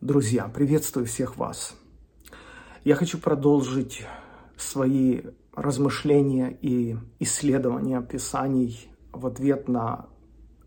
Друзья, 0.00 0.46
приветствую 0.46 1.06
всех 1.06 1.36
вас. 1.36 1.74
Я 2.84 2.94
хочу 2.94 3.18
продолжить 3.18 4.06
свои 4.56 5.22
размышления 5.52 6.56
и 6.62 6.96
исследования 7.18 8.00
Писаний 8.00 8.92
в 9.10 9.26
ответ 9.26 9.66
на 9.66 10.06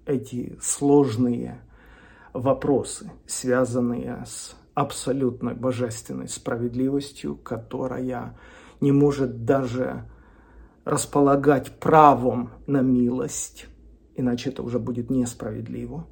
эти 0.05 0.57
сложные 0.61 1.61
вопросы, 2.33 3.09
связанные 3.25 4.25
с 4.27 4.53
абсолютной 4.73 5.53
божественной 5.53 6.27
справедливостью, 6.27 7.37
которая 7.37 8.37
не 8.81 8.91
может 8.91 9.45
даже 9.45 10.09
располагать 10.83 11.79
правом 11.79 12.49
на 12.67 12.81
милость, 12.81 13.67
иначе 14.13 14.49
это 14.49 14.61
уже 14.61 14.77
будет 14.77 15.09
несправедливо. 15.09 16.05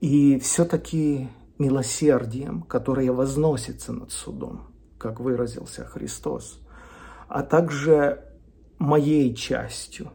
И 0.00 0.40
все-таки 0.40 1.28
милосердием, 1.60 2.62
которое 2.62 3.12
возносится 3.12 3.92
над 3.92 4.10
судом, 4.10 4.72
как 4.98 5.20
выразился 5.20 5.84
Христос, 5.84 6.60
а 7.28 7.42
также 7.42 8.24
моей 8.78 9.34
частью, 9.34 10.10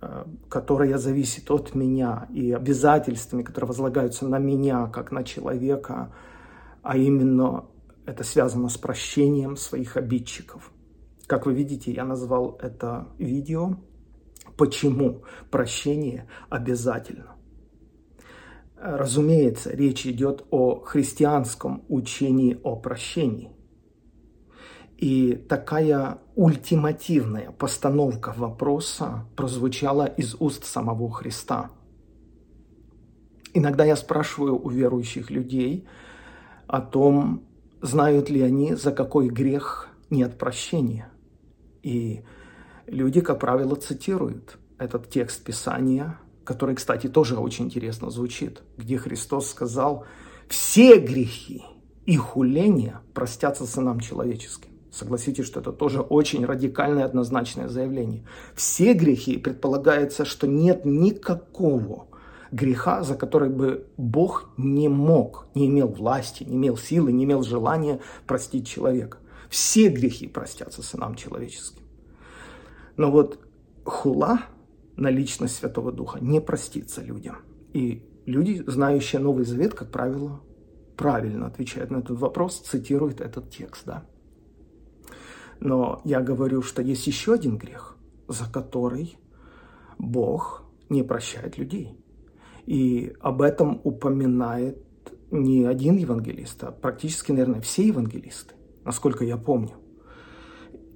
э, 0.00 0.24
которая 0.48 0.98
зависит 0.98 1.50
от 1.50 1.74
меня, 1.74 2.28
и 2.30 2.52
обязательствами, 2.52 3.42
которые 3.42 3.68
возлагаются 3.68 4.28
на 4.28 4.38
меня, 4.38 4.86
как 4.86 5.10
на 5.10 5.24
человека, 5.24 6.12
а 6.82 6.96
именно 6.96 7.64
это 8.04 8.22
связано 8.22 8.68
с 8.68 8.76
прощением 8.76 9.56
своих 9.56 9.96
обидчиков. 9.96 10.70
Как 11.26 11.46
вы 11.46 11.54
видите, 11.54 11.90
я 11.92 12.04
назвал 12.04 12.56
это 12.62 13.08
видео 13.18 13.76
«Почему 14.56 15.24
прощение 15.50 16.28
обязательно?». 16.48 17.35
Разумеется, 18.76 19.70
речь 19.70 20.06
идет 20.06 20.44
о 20.50 20.80
христианском 20.80 21.84
учении 21.88 22.60
о 22.62 22.76
прощении. 22.76 23.50
И 24.98 25.34
такая 25.34 26.18
ультимативная 26.34 27.52
постановка 27.52 28.34
вопроса 28.36 29.26
прозвучала 29.34 30.04
из 30.06 30.34
уст 30.38 30.64
самого 30.64 31.10
Христа. 31.10 31.70
Иногда 33.54 33.84
я 33.84 33.96
спрашиваю 33.96 34.62
у 34.62 34.68
верующих 34.68 35.30
людей 35.30 35.86
о 36.66 36.82
том, 36.82 37.44
знают 37.80 38.28
ли 38.28 38.42
они, 38.42 38.74
за 38.74 38.92
какой 38.92 39.28
грех 39.28 39.88
нет 40.10 40.36
прощения. 40.36 41.08
И 41.82 42.22
люди, 42.86 43.22
как 43.22 43.40
правило, 43.40 43.74
цитируют 43.76 44.58
этот 44.78 45.08
текст 45.08 45.42
Писания– 45.44 46.18
который, 46.46 46.76
кстати, 46.76 47.08
тоже 47.08 47.36
очень 47.36 47.66
интересно 47.66 48.08
звучит, 48.08 48.62
где 48.78 48.96
Христос 48.96 49.50
сказал, 49.50 50.06
все 50.48 50.98
грехи 50.98 51.64
и 52.06 52.16
хуления 52.16 53.02
простятся 53.12 53.66
сынам 53.66 54.00
человеческим. 54.00 54.70
Согласитесь, 54.90 55.44
что 55.44 55.60
это 55.60 55.72
тоже 55.72 56.00
очень 56.00 56.46
радикальное 56.46 57.04
однозначное 57.04 57.68
заявление. 57.68 58.24
Все 58.54 58.94
грехи, 58.94 59.36
предполагается, 59.36 60.24
что 60.24 60.46
нет 60.46 60.86
никакого 60.86 62.06
греха, 62.52 63.02
за 63.02 63.16
который 63.16 63.50
бы 63.50 63.88
Бог 63.98 64.48
не 64.56 64.88
мог, 64.88 65.48
не 65.54 65.66
имел 65.66 65.88
власти, 65.88 66.44
не 66.44 66.56
имел 66.56 66.76
силы, 66.78 67.12
не 67.12 67.24
имел 67.24 67.42
желания 67.42 68.00
простить 68.26 68.68
человека. 68.68 69.18
Все 69.50 69.88
грехи 69.88 70.28
простятся 70.28 70.82
сынам 70.82 71.16
человеческим. 71.16 71.82
Но 72.96 73.10
вот 73.10 73.40
хула 73.84 74.40
на 74.96 75.10
личность 75.10 75.56
Святого 75.56 75.92
Духа 75.92 76.18
не 76.20 76.40
простится 76.40 77.02
людям. 77.02 77.36
И 77.72 78.02
люди, 78.24 78.62
знающие 78.66 79.20
Новый 79.20 79.44
Завет, 79.44 79.74
как 79.74 79.90
правило, 79.90 80.40
правильно 80.96 81.46
отвечают 81.46 81.90
на 81.90 81.98
этот 81.98 82.18
вопрос, 82.18 82.60
цитируют 82.60 83.20
этот 83.20 83.50
текст, 83.50 83.84
да. 83.84 84.06
Но 85.60 86.00
я 86.04 86.20
говорю, 86.20 86.62
что 86.62 86.82
есть 86.82 87.06
еще 87.06 87.34
один 87.34 87.56
грех, 87.56 87.96
за 88.28 88.50
который 88.50 89.16
Бог 89.98 90.64
не 90.88 91.02
прощает 91.02 91.58
людей. 91.58 91.98
И 92.66 93.14
об 93.20 93.42
этом 93.42 93.80
упоминает 93.84 94.82
не 95.30 95.64
один 95.64 95.96
евангелист, 95.96 96.64
а 96.64 96.72
практически, 96.72 97.32
наверное, 97.32 97.60
все 97.60 97.86
евангелисты, 97.86 98.54
насколько 98.84 99.24
я 99.24 99.36
помню. 99.36 99.76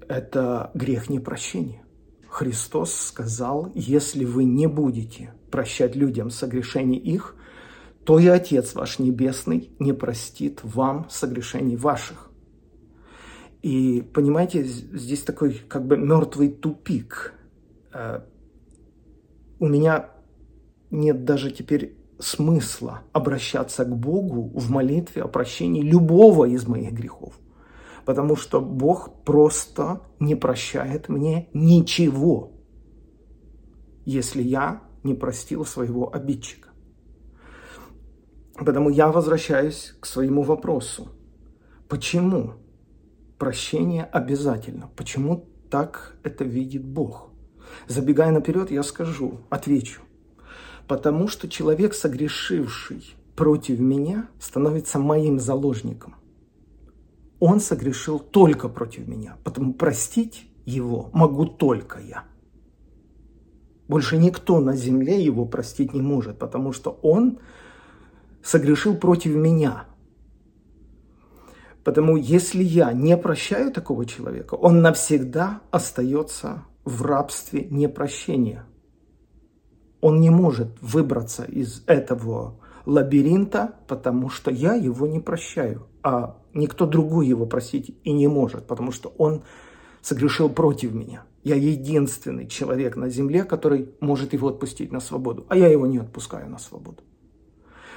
Это 0.07 0.71
грех 0.73 1.09
непрощения. 1.09 1.85
Христос 2.31 2.93
сказал, 2.93 3.69
если 3.75 4.23
вы 4.23 4.45
не 4.45 4.65
будете 4.65 5.33
прощать 5.51 5.97
людям 5.97 6.29
согрешений 6.29 6.97
их, 6.97 7.35
то 8.05 8.19
и 8.19 8.27
Отец 8.27 8.73
ваш 8.73 8.99
Небесный 8.99 9.69
не 9.79 9.91
простит 9.91 10.61
вам 10.63 11.07
согрешений 11.09 11.75
ваших. 11.75 12.31
И 13.61 14.01
понимаете, 14.13 14.63
здесь 14.63 15.23
такой 15.23 15.61
как 15.67 15.85
бы 15.85 15.97
мертвый 15.97 16.47
тупик. 16.49 17.33
Э, 17.93 18.21
у 19.59 19.67
меня 19.67 20.11
нет 20.89 21.25
даже 21.25 21.51
теперь 21.51 21.97
смысла 22.17 23.01
обращаться 23.11 23.83
к 23.83 23.93
Богу 23.93 24.57
в 24.57 24.71
молитве 24.71 25.23
о 25.23 25.27
прощении 25.27 25.81
любого 25.81 26.45
из 26.45 26.65
моих 26.65 26.93
грехов 26.93 27.37
потому 28.05 28.35
что 28.35 28.61
Бог 28.61 29.23
просто 29.23 30.01
не 30.19 30.35
прощает 30.35 31.09
мне 31.09 31.49
ничего, 31.53 32.51
если 34.05 34.41
я 34.41 34.83
не 35.03 35.13
простил 35.13 35.65
своего 35.65 36.13
обидчика. 36.13 36.69
Поэтому 38.55 38.89
я 38.89 39.11
возвращаюсь 39.11 39.95
к 39.99 40.05
своему 40.05 40.43
вопросу. 40.43 41.09
Почему 41.87 42.53
прощение 43.37 44.03
обязательно? 44.03 44.89
Почему 44.95 45.49
так 45.69 46.15
это 46.23 46.43
видит 46.43 46.85
Бог? 46.85 47.31
Забегая 47.87 48.31
наперед, 48.31 48.69
я 48.71 48.83
скажу, 48.83 49.39
отвечу. 49.49 50.01
Потому 50.87 51.27
что 51.27 51.49
человек, 51.49 51.93
согрешивший 51.93 53.15
против 53.35 53.79
меня, 53.79 54.29
становится 54.39 54.99
моим 54.99 55.39
заложником 55.39 56.15
он 57.41 57.59
согрешил 57.59 58.19
только 58.19 58.69
против 58.69 59.07
меня, 59.07 59.35
потому 59.43 59.73
простить 59.73 60.47
его 60.63 61.09
могу 61.11 61.47
только 61.47 61.99
я. 61.99 62.23
Больше 63.87 64.17
никто 64.17 64.59
на 64.59 64.75
земле 64.75 65.21
его 65.21 65.45
простить 65.45 65.91
не 65.93 66.01
может, 66.01 66.37
потому 66.37 66.71
что 66.71 66.99
он 67.01 67.39
согрешил 68.43 68.95
против 68.95 69.35
меня. 69.35 69.85
Потому 71.83 72.15
если 72.15 72.63
я 72.63 72.93
не 72.93 73.17
прощаю 73.17 73.71
такого 73.71 74.05
человека, 74.05 74.53
он 74.53 74.83
навсегда 74.83 75.61
остается 75.71 76.65
в 76.85 77.01
рабстве 77.01 77.65
непрощения. 77.71 78.65
Он 79.99 80.21
не 80.21 80.29
может 80.29 80.69
выбраться 80.79 81.43
из 81.43 81.83
этого 81.87 82.59
лабиринта, 82.85 83.73
потому 83.87 84.29
что 84.29 84.51
я 84.51 84.75
его 84.75 85.07
не 85.07 85.19
прощаю, 85.19 85.87
а 86.03 86.37
никто 86.53 86.85
другой 86.85 87.27
его 87.27 87.45
простить 87.45 87.95
и 88.03 88.11
не 88.11 88.27
может, 88.27 88.67
потому 88.67 88.91
что 88.91 89.13
он 89.17 89.43
согрешил 90.01 90.49
против 90.49 90.93
меня. 90.93 91.23
Я 91.43 91.55
единственный 91.55 92.47
человек 92.47 92.95
на 92.95 93.09
земле, 93.09 93.43
который 93.43 93.89
может 93.99 94.33
его 94.33 94.49
отпустить 94.49 94.91
на 94.91 94.99
свободу, 94.99 95.45
а 95.49 95.57
я 95.57 95.67
его 95.67 95.87
не 95.87 95.97
отпускаю 95.97 96.49
на 96.49 96.59
свободу. 96.59 97.03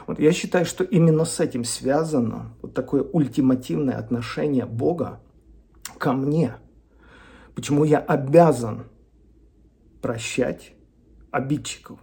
Вот 0.06 0.19
я 0.19 0.32
считаю, 0.32 0.66
что 0.66 0.84
именно 0.84 1.25
с 1.25 1.41
этим 1.41 1.64
связано 1.64 2.54
вот 2.62 2.75
такое 2.75 3.03
ультимативное 3.03 3.97
отношение 3.97 4.66
Бога 4.66 5.20
ко 5.98 6.12
мне. 6.12 6.56
Почему 7.54 7.84
я 7.84 7.98
обязан 7.98 8.84
прощать 10.03 10.75
обидчиков. 11.31 11.98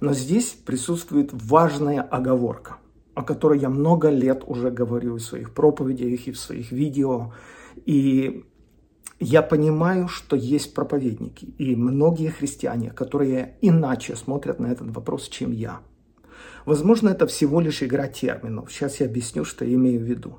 Но 0.00 0.14
здесь 0.14 0.50
присутствует 0.50 1.30
важная 1.32 2.02
оговорка– 2.02 2.76
о 3.16 3.22
которой 3.22 3.58
я 3.58 3.70
много 3.70 4.10
лет 4.10 4.44
уже 4.46 4.70
говорю 4.70 5.14
в 5.14 5.22
своих 5.22 5.54
проповедях 5.54 6.28
и 6.28 6.32
в 6.32 6.38
своих 6.38 6.70
видео. 6.70 7.32
И 7.86 8.44
я 9.18 9.40
понимаю, 9.40 10.06
что 10.06 10.36
есть 10.36 10.74
проповедники 10.74 11.46
и 11.56 11.74
многие 11.76 12.28
христиане, 12.28 12.90
которые 12.90 13.56
иначе 13.62 14.16
смотрят 14.16 14.60
на 14.60 14.66
этот 14.66 14.94
вопрос, 14.94 15.28
чем 15.28 15.52
я. 15.52 15.80
Возможно, 16.66 17.08
это 17.08 17.26
всего 17.26 17.62
лишь 17.62 17.82
игра 17.82 18.06
терминов. 18.06 18.70
Сейчас 18.70 19.00
я 19.00 19.06
объясню, 19.06 19.46
что 19.46 19.64
я 19.64 19.74
имею 19.74 20.00
в 20.00 20.04
виду. 20.04 20.38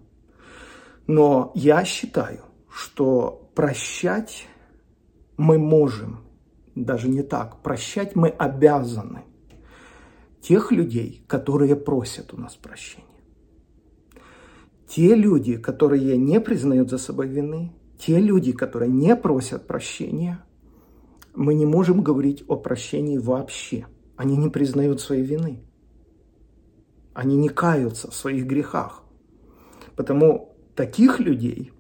Но 1.07 1.51
я 1.55 1.83
считаю, 1.83 2.41
что 2.69 3.49
прощать 3.55 4.47
мы 5.35 5.57
можем, 5.57 6.19
даже 6.75 7.09
не 7.09 7.23
так, 7.23 7.63
прощать 7.63 8.15
мы 8.15 8.29
обязаны– 8.29 9.23
тех 10.47 10.71
людей, 10.71 11.25
которые 11.27 11.75
просят 11.75 12.33
у 12.33 12.37
нас 12.37 12.55
прощения. 12.55 13.03
Те 14.87 15.13
люди, 15.13 15.57
которые 15.57 16.15
не 16.15 16.39
признают 16.39 16.89
за 16.89 16.97
собой 16.97 17.27
вины, 17.27 17.73
те 17.99 18.17
люди, 18.17 18.53
которые 18.53 18.89
не 18.89 19.13
просят 19.17 19.67
прощения, 19.67 20.41
мы 21.35 21.53
не 21.53 21.65
можем 21.65 22.01
говорить 22.01 22.45
о 22.47 22.55
прощении 22.55 23.17
вообще. 23.17 23.87
Они 24.15 24.37
не 24.37 24.47
признают 24.47 25.01
своей 25.01 25.23
вины. 25.23 25.65
Они 27.13 27.35
не 27.35 27.49
каются 27.49 28.09
в 28.09 28.15
своих 28.15 28.45
грехах. 28.45 29.03
Потому 29.97 30.55
таких 30.75 31.19
людей, 31.19 31.73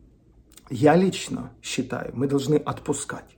я 0.69 0.97
лично 0.97 1.53
считаю, 1.61 2.11
мы 2.13 2.27
должны 2.27 2.55
отпускать. 2.55 3.37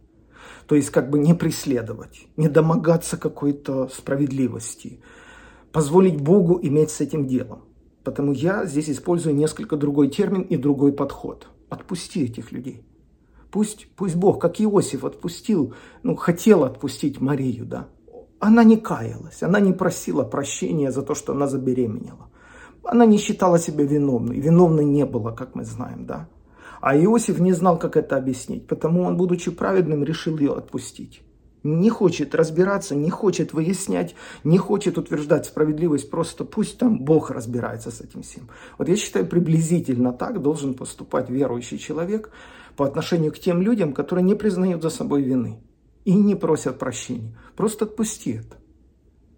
То 0.66 0.74
есть 0.76 0.90
как 0.90 1.12
бы 1.12 1.20
не 1.20 1.36
преследовать, 1.36 2.28
не 2.36 2.50
домогаться 2.50 3.18
какой-то 3.18 3.90
справедливости, 3.90 5.02
позволить 5.72 6.20
Богу 6.22 6.60
иметь 6.62 6.92
с 6.92 7.02
этим 7.02 7.28
делом. 7.28 7.64
Потому 8.04 8.32
я 8.32 8.66
здесь 8.66 8.90
использую 8.90 9.36
несколько 9.36 9.78
другой 9.78 10.10
термин 10.10 10.42
и 10.42 10.58
другой 10.58 10.94
подход. 10.94 11.48
Отпусти 11.70 12.24
этих 12.24 12.52
людей. 12.52 12.84
Пусть, 13.52 13.88
пусть 13.96 14.16
Бог, 14.16 14.40
как 14.40 14.62
Иосиф, 14.62 15.04
отпустил, 15.04 15.74
ну, 16.04 16.16
хотел 16.16 16.64
отпустить 16.64 17.20
Марию, 17.20 17.66
да. 17.66 17.88
Она 18.40 18.64
не 18.64 18.78
каялась, 18.78 19.44
она 19.44 19.60
не 19.60 19.74
просила 19.74 20.24
прощения 20.24 20.92
за 20.92 21.02
то, 21.02 21.14
что 21.14 21.34
она 21.34 21.48
забеременела. 21.48 22.30
Она 22.84 23.06
не 23.06 23.18
считала 23.18 23.60
себя 23.60 23.84
виновной. 23.84 24.40
Виновной 24.40 24.86
не 24.86 25.06
было, 25.06 25.32
как 25.32 25.56
мы 25.56 25.66
знаем, 25.66 26.06
да. 26.06 26.30
А 26.82 26.96
Иосиф 26.96 27.40
не 27.40 27.52
знал, 27.52 27.78
как 27.78 27.98
это 27.98 28.16
объяснить, 28.16 28.66
потому 28.68 29.04
он, 29.04 29.18
будучи 29.18 29.52
праведным, 29.52 30.04
решил 30.04 30.38
ее 30.38 30.54
отпустить. 30.54 31.22
Не 31.78 31.90
хочет 31.90 32.34
разбираться, 32.34 32.96
не 32.96 33.10
хочет 33.10 33.54
выяснять, 33.54 34.16
не 34.44 34.58
хочет 34.58 34.98
утверждать 34.98 35.46
справедливость, 35.46 36.10
просто 36.10 36.46
пусть 36.46 36.78
там 36.78 37.00
Бог 37.00 37.30
разбирается 37.30 37.92
с 37.92 38.02
этим 38.02 38.24
всем. 38.24 38.50
Вот 38.78 38.90
я 38.90 38.96
считаю, 38.96 39.28
приблизительно 39.28 40.12
так 40.12 40.42
должен 40.42 40.74
поступать 40.74 41.30
верующий 41.30 41.78
человек 41.78 42.32
по 42.76 42.86
отношению 42.86 43.32
к 43.32 43.40
тем 43.40 43.62
людям, 43.62 43.94
которые 43.94 44.24
не 44.24 44.36
признают 44.36 44.82
за 44.82 44.90
собой 44.90 45.22
вины 45.22 45.60
и 46.06 46.14
не 46.14 46.36
просят 46.36 46.80
прощения. 46.80 47.38
Просто 47.56 47.86
отпусти 47.86 48.32
это. 48.32 48.58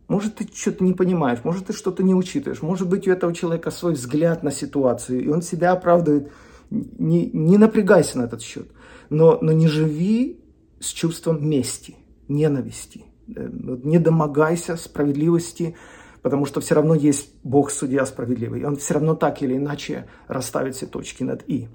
Может, 0.07 0.35
ты 0.35 0.47
что-то 0.53 0.83
не 0.83 0.93
понимаешь, 0.93 1.39
может, 1.43 1.67
ты 1.67 1.73
что-то 1.73 2.03
не 2.03 2.13
учитываешь, 2.13 2.61
может 2.61 2.87
быть, 2.89 3.07
у 3.07 3.11
этого 3.11 3.33
человека 3.33 3.71
свой 3.71 3.93
взгляд 3.93 4.43
на 4.43 4.51
ситуацию, 4.51 5.23
и 5.23 5.27
он 5.29 5.41
себя 5.41 5.71
оправдывает. 5.71 6.31
Не, 6.69 7.27
не 7.27 7.57
напрягайся 7.57 8.17
на 8.17 8.23
этот 8.23 8.41
счет, 8.41 8.67
но, 9.09 9.37
но 9.41 9.51
не 9.51 9.67
живи 9.67 10.41
с 10.79 10.87
чувством 10.87 11.47
мести, 11.47 11.95
ненависти. 12.33 13.05
Э, 13.35 13.49
не 13.83 13.99
домогайся 13.99 14.77
справедливости, 14.77 15.75
потому 16.21 16.45
что 16.45 16.61
все 16.61 16.75
равно 16.75 16.95
есть 16.95 17.33
Бог, 17.43 17.71
судья 17.71 18.05
справедливый. 18.05 18.61
И 18.61 18.65
он 18.65 18.75
все 18.75 18.95
равно 18.95 19.15
так 19.15 19.41
или 19.41 19.57
иначе 19.57 20.07
расставит 20.27 20.75
все 20.75 20.85
точки 20.85 21.23
над 21.23 21.43
«и». 21.47 21.67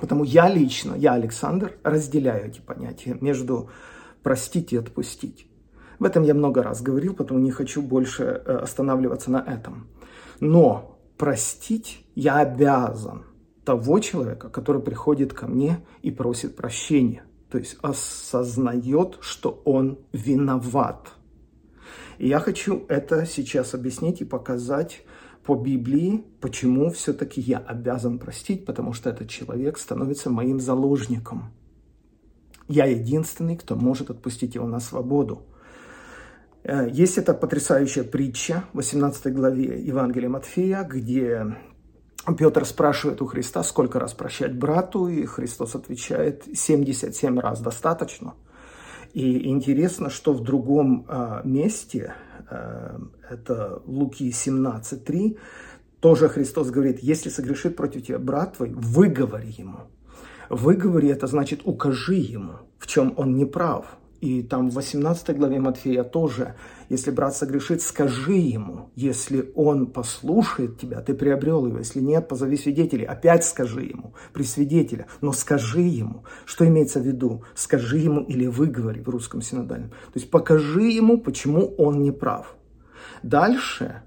Потому 0.00 0.24
я 0.24 0.48
лично, 0.48 0.94
я, 0.94 1.14
Александр, 1.14 1.72
разделяю 1.82 2.46
эти 2.46 2.60
понятия 2.60 3.16
между 3.20 3.70
простить 4.22 4.72
и 4.72 4.76
отпустить. 4.76 5.46
В 5.98 6.04
этом 6.04 6.22
я 6.22 6.34
много 6.34 6.62
раз 6.62 6.80
говорил, 6.80 7.14
потому 7.14 7.40
не 7.40 7.50
хочу 7.50 7.82
больше 7.82 8.22
э, 8.22 8.56
останавливаться 8.56 9.30
на 9.30 9.38
этом. 9.38 9.88
Но 10.38 10.98
простить 11.18 12.06
я 12.14 12.38
обязан 12.38 13.24
того 13.64 13.98
человека, 14.00 14.48
который 14.48 14.80
приходит 14.80 15.34
ко 15.34 15.46
мне 15.46 15.84
и 16.02 16.10
просит 16.10 16.56
прощения. 16.56 17.24
То 17.50 17.58
есть 17.58 17.76
осознает, 17.82 19.18
что 19.20 19.60
он 19.64 19.98
виноват. 20.12 21.08
И 22.18 22.28
я 22.28 22.38
хочу 22.38 22.84
это 22.88 23.26
сейчас 23.26 23.74
объяснить 23.74 24.20
и 24.20 24.24
показать 24.24 25.02
по 25.42 25.56
Библии, 25.56 26.22
почему 26.40 26.90
все-таки 26.90 27.40
я 27.40 27.58
обязан 27.58 28.18
простить, 28.18 28.64
потому 28.66 28.92
что 28.92 29.10
этот 29.10 29.28
человек 29.28 29.78
становится 29.78 30.30
моим 30.30 30.60
заложником. 30.60 31.50
Я 32.68 32.84
единственный, 32.84 33.56
кто 33.56 33.74
может 33.74 34.10
отпустить 34.10 34.54
его 34.54 34.66
на 34.66 34.78
свободу. 34.78 35.42
Э, 36.62 36.88
есть 36.88 37.18
эта 37.18 37.34
потрясающая 37.34 38.04
притча 38.04 38.64
в 38.72 38.76
18 38.76 39.34
главе 39.34 39.82
Евангелия 39.82 40.28
Матфея, 40.28 40.84
где 40.84 41.56
Петр 42.38 42.64
спрашивает 42.64 43.22
у 43.22 43.26
Христа, 43.26 43.62
сколько 43.62 43.98
раз 43.98 44.12
прощать 44.12 44.54
брату, 44.54 45.08
и 45.08 45.24
Христос 45.24 45.74
отвечает, 45.74 46.44
77 46.52 47.38
раз 47.38 47.60
достаточно. 47.60 48.34
И 49.12 49.48
интересно, 49.48 50.10
что 50.10 50.32
в 50.32 50.42
другом 50.42 51.06
э, 51.08 51.40
месте, 51.44 52.14
э, 52.48 52.98
это 53.28 53.82
Луки 53.86 54.30
17.3, 54.30 55.38
тоже 56.00 56.28
Христос 56.28 56.70
говорит, 56.70 57.00
если 57.02 57.28
согрешит 57.28 57.76
против 57.76 58.06
тебя 58.06 58.18
брат 58.18 58.56
твой, 58.56 58.70
выговори 58.70 59.54
ему. 59.58 59.80
Выговори, 60.48 61.08
это 61.08 61.26
значит 61.26 61.62
укажи 61.64 62.14
ему, 62.14 62.54
в 62.78 62.86
чем 62.86 63.14
он 63.16 63.36
не 63.36 63.46
прав. 63.46 63.86
И 64.20 64.42
там 64.42 64.70
в 64.70 64.74
18 64.74 65.36
главе 65.36 65.60
Матфея 65.60 66.04
тоже, 66.04 66.54
если 66.90 67.12
брат 67.12 67.36
согрешит, 67.36 67.82
скажи 67.82 68.32
ему, 68.32 68.90
если 68.96 69.52
он 69.54 69.86
послушает 69.86 70.78
тебя, 70.78 71.00
ты 71.00 71.14
приобрел 71.14 71.64
его, 71.64 71.78
если 71.78 72.00
нет, 72.00 72.26
позови 72.26 72.56
свидетелей, 72.56 73.04
опять 73.04 73.44
скажи 73.44 73.82
ему, 73.82 74.14
при 74.32 74.42
свидетеля, 74.42 75.06
но 75.20 75.32
скажи 75.32 75.82
ему, 75.82 76.24
что 76.44 76.66
имеется 76.66 76.98
в 76.98 77.04
виду, 77.04 77.44
скажи 77.54 77.98
ему 77.98 78.22
или 78.24 78.46
выговори 78.46 79.00
в 79.00 79.08
русском 79.08 79.40
синодальном, 79.40 79.90
то 79.90 80.16
есть 80.16 80.30
покажи 80.30 80.82
ему, 80.82 81.18
почему 81.18 81.74
он 81.76 82.02
не 82.02 82.10
прав. 82.10 82.56
Дальше 83.22 84.02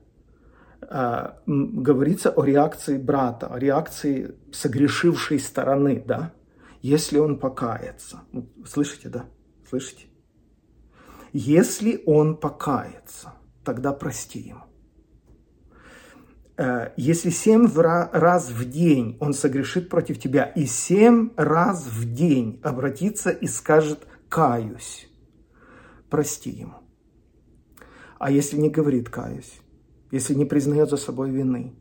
э, 0.82 1.30
говорится 1.48 2.32
о 2.32 2.44
реакции 2.44 2.98
брата, 2.98 3.48
о 3.48 3.58
реакции 3.60 4.36
согрешившей 4.52 5.40
стороны, 5.40 6.04
да, 6.06 6.34
если 6.82 7.18
он 7.18 7.40
покается. 7.40 8.24
Слышите, 8.66 9.08
да? 9.08 9.26
Слышите? 9.70 10.08
Если 11.34 12.04
он 12.06 12.38
покается, 12.38 13.34
тогда 13.64 13.92
прости 13.92 14.40
ему. 14.40 14.62
Э, 16.58 16.92
если 16.96 17.32
семь 17.32 17.68
раз 17.76 18.52
в 18.52 18.70
день 18.70 19.18
он 19.20 19.34
согрешит 19.34 19.90
против 19.90 20.20
тебя, 20.20 20.44
и 20.44 20.68
семь 20.68 21.32
раз 21.36 21.88
в 21.88 22.14
день 22.14 22.60
обратится 22.64 23.32
и 23.32 23.48
скажет 23.48 24.06
«каюсь», 24.30 25.10
прости 26.12 26.52
ему. 26.52 26.76
А 28.20 28.30
если 28.30 28.58
не 28.58 28.70
говорит 28.70 29.10
«каюсь», 29.10 29.60
если 30.12 30.36
не 30.36 30.46
признает 30.46 30.92
за 30.92 30.98
собой 30.98 31.32
вины, 31.32 31.74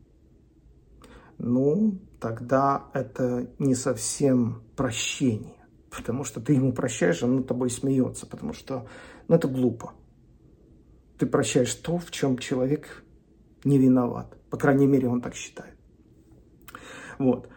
ну, 1.37 2.01
тогда 2.19 2.85
это 2.93 3.47
не 3.59 3.75
совсем 3.75 4.63
прощение 4.75 5.63
потому 5.95 6.23
что 6.23 6.41
ты 6.41 6.53
ему 6.53 6.73
прощаешь, 6.73 7.23
он 7.23 7.37
над 7.37 7.47
тобой 7.47 7.69
смеется, 7.69 8.25
потому 8.25 8.53
что 8.53 8.87
ну, 9.27 9.35
это 9.35 9.47
глупо. 9.47 9.93
Ты 11.17 11.25
прощаешь 11.25 11.73
то, 11.75 11.97
в 11.97 12.11
чем 12.11 12.37
человек 12.37 13.03
не 13.63 13.77
виноват. 13.77 14.35
По 14.49 14.57
крайней 14.57 14.87
мере, 14.87 15.07
он 15.07 15.21
так 15.21 15.35
считает. 15.35 15.75
Вот. 17.17 17.47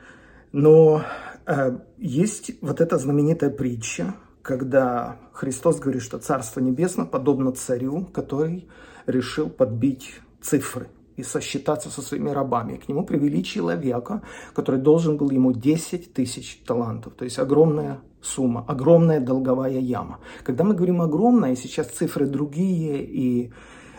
Но 0.52 1.02
э, 1.46 1.78
есть 1.98 2.52
вот 2.62 2.80
эта 2.80 2.98
знаменитая 2.98 3.50
притча, 3.50 4.14
когда 4.42 5.18
Христос 5.32 5.80
говорит, 5.80 6.02
что 6.02 6.18
Царство 6.18 6.60
Небесное 6.60 7.06
подобно 7.06 7.52
царю, 7.52 8.06
который 8.06 8.68
решил 9.06 9.50
подбить 9.50 10.20
цифры 10.40 10.88
и 11.16 11.22
сосчитаться 11.22 11.90
со 11.90 12.02
своими 12.02 12.30
рабами. 12.30 12.76
к 12.76 12.88
нему 12.88 13.04
привели 13.04 13.42
человека, 13.42 14.22
который 14.54 14.80
должен 14.80 15.16
был 15.16 15.30
ему 15.30 15.52
10 15.52 16.12
тысяч 16.12 16.62
талантов. 16.66 17.14
То 17.14 17.24
есть 17.24 17.38
огромная 17.38 18.00
сумма, 18.26 18.64
огромная 18.66 19.20
долговая 19.20 19.78
яма. 19.78 20.18
Когда 20.44 20.64
мы 20.64 20.74
говорим 20.74 21.00
огромная, 21.00 21.56
сейчас 21.56 21.86
цифры 21.88 22.26
другие 22.26 23.04
и 23.04 23.52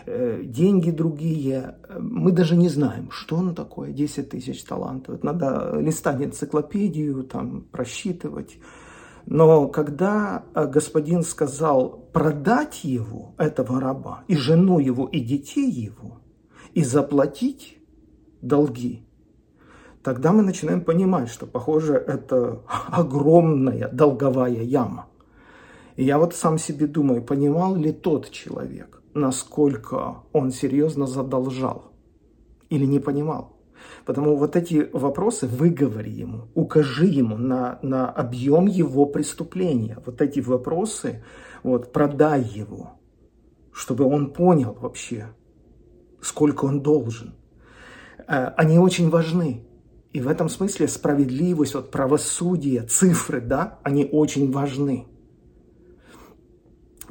э, 0.06 0.44
деньги 0.44 0.92
другие, 0.92 1.76
мы 2.00 2.32
даже 2.32 2.56
не 2.56 2.70
знаем, 2.70 3.10
что 3.12 3.38
он 3.38 3.56
такое, 3.56 3.92
10 3.92 4.30
тысяч 4.30 4.64
талантов. 4.64 5.16
Это 5.16 5.26
надо 5.26 5.80
листать 5.80 6.22
энциклопедию, 6.22 7.24
там, 7.24 7.62
просчитывать. 7.72 8.58
Но 9.26 9.68
когда 9.68 10.44
э, 10.54 10.68
господин 10.68 11.24
сказал 11.24 12.10
продать 12.14 12.84
его, 12.84 13.34
этого 13.38 13.82
раба, 13.82 14.24
и 14.28 14.36
жену 14.36 14.80
его, 14.80 15.06
и 15.08 15.20
детей 15.20 15.70
его, 15.70 16.20
и 16.74 16.84
заплатить 16.84 17.78
долги, 18.42 19.07
тогда 20.08 20.32
мы 20.32 20.42
начинаем 20.42 20.86
понимать, 20.86 21.28
что, 21.28 21.46
похоже, 21.46 21.96
это 21.96 22.62
огромная 22.88 23.90
долговая 23.90 24.64
яма. 24.64 25.08
И 25.98 26.06
я 26.06 26.18
вот 26.18 26.34
сам 26.34 26.58
себе 26.58 26.88
думаю, 26.88 27.22
понимал 27.22 27.76
ли 27.76 27.92
тот 27.92 28.32
человек, 28.32 29.02
насколько 29.14 30.20
он 30.32 30.52
серьезно 30.52 31.08
задолжал 31.08 31.92
или 32.70 32.86
не 32.86 33.00
понимал. 33.00 33.58
Потому 34.06 34.38
вот 34.38 34.56
эти 34.56 34.90
вопросы 34.94 35.46
выговори 35.46 36.14
ему, 36.14 36.48
укажи 36.54 37.08
ему 37.08 37.36
на, 37.36 37.78
на 37.82 38.10
объем 38.10 38.66
его 38.66 39.08
преступления. 39.08 39.98
Вот 40.06 40.22
эти 40.22 40.40
вопросы, 40.40 41.22
вот, 41.64 41.92
продай 41.92 42.44
его, 42.44 42.92
чтобы 43.74 44.06
он 44.06 44.32
понял 44.32 44.78
вообще, 44.80 45.34
сколько 46.22 46.64
он 46.64 46.80
должен. 46.80 47.34
Э, 48.26 48.54
они 48.56 48.80
очень 48.80 49.10
важны. 49.10 49.67
И 50.18 50.20
в 50.20 50.28
этом 50.28 50.50
смысле 50.50 50.88
справедливость, 50.88 51.76
вот 51.76 51.92
правосудие, 51.92 52.82
цифры, 52.82 53.40
да, 53.40 53.78
они 53.84 54.04
очень 54.12 54.52
важны. 54.52 55.06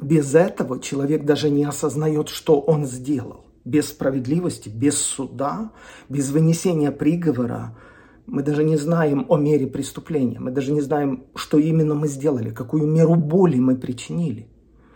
Без 0.01 0.35
этого 0.35 0.81
человек 0.81 1.23
даже 1.23 1.49
не 1.49 1.63
осознает, 1.63 2.27
что 2.27 2.59
он 2.59 2.85
сделал. 2.85 3.45
Без 3.63 3.87
справедливости, 3.87 4.67
без 4.67 4.97
суда, 4.97 5.71
без 6.09 6.31
вынесения 6.31 6.91
приговора 6.91 7.77
мы 8.25 8.43
даже 8.43 8.65
не 8.65 8.75
знаем 8.75 9.25
о 9.29 9.37
мере 9.37 9.67
преступления, 9.67 10.41
мы 10.41 10.51
даже 10.51 10.73
не 10.73 10.81
знаем, 10.81 11.27
что 11.33 11.59
именно 11.59 11.95
мы 11.95 12.09
сделали, 12.09 12.49
какую 12.49 12.87
меру 12.87 13.15
боли 13.15 13.55
мы 13.57 13.77
причинили. 13.77 14.49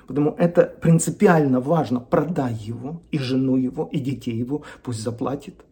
Поэтому 0.05 0.35
это 0.37 0.63
принципиально 0.63 1.61
важно. 1.61 2.01
Продай 2.01 2.55
его, 2.55 3.03
и 3.09 3.17
жену 3.17 3.55
его, 3.55 3.87
и 3.89 4.01
детей 4.01 4.35
его, 4.35 4.63
пусть 4.83 5.01
заплатит 5.01 5.63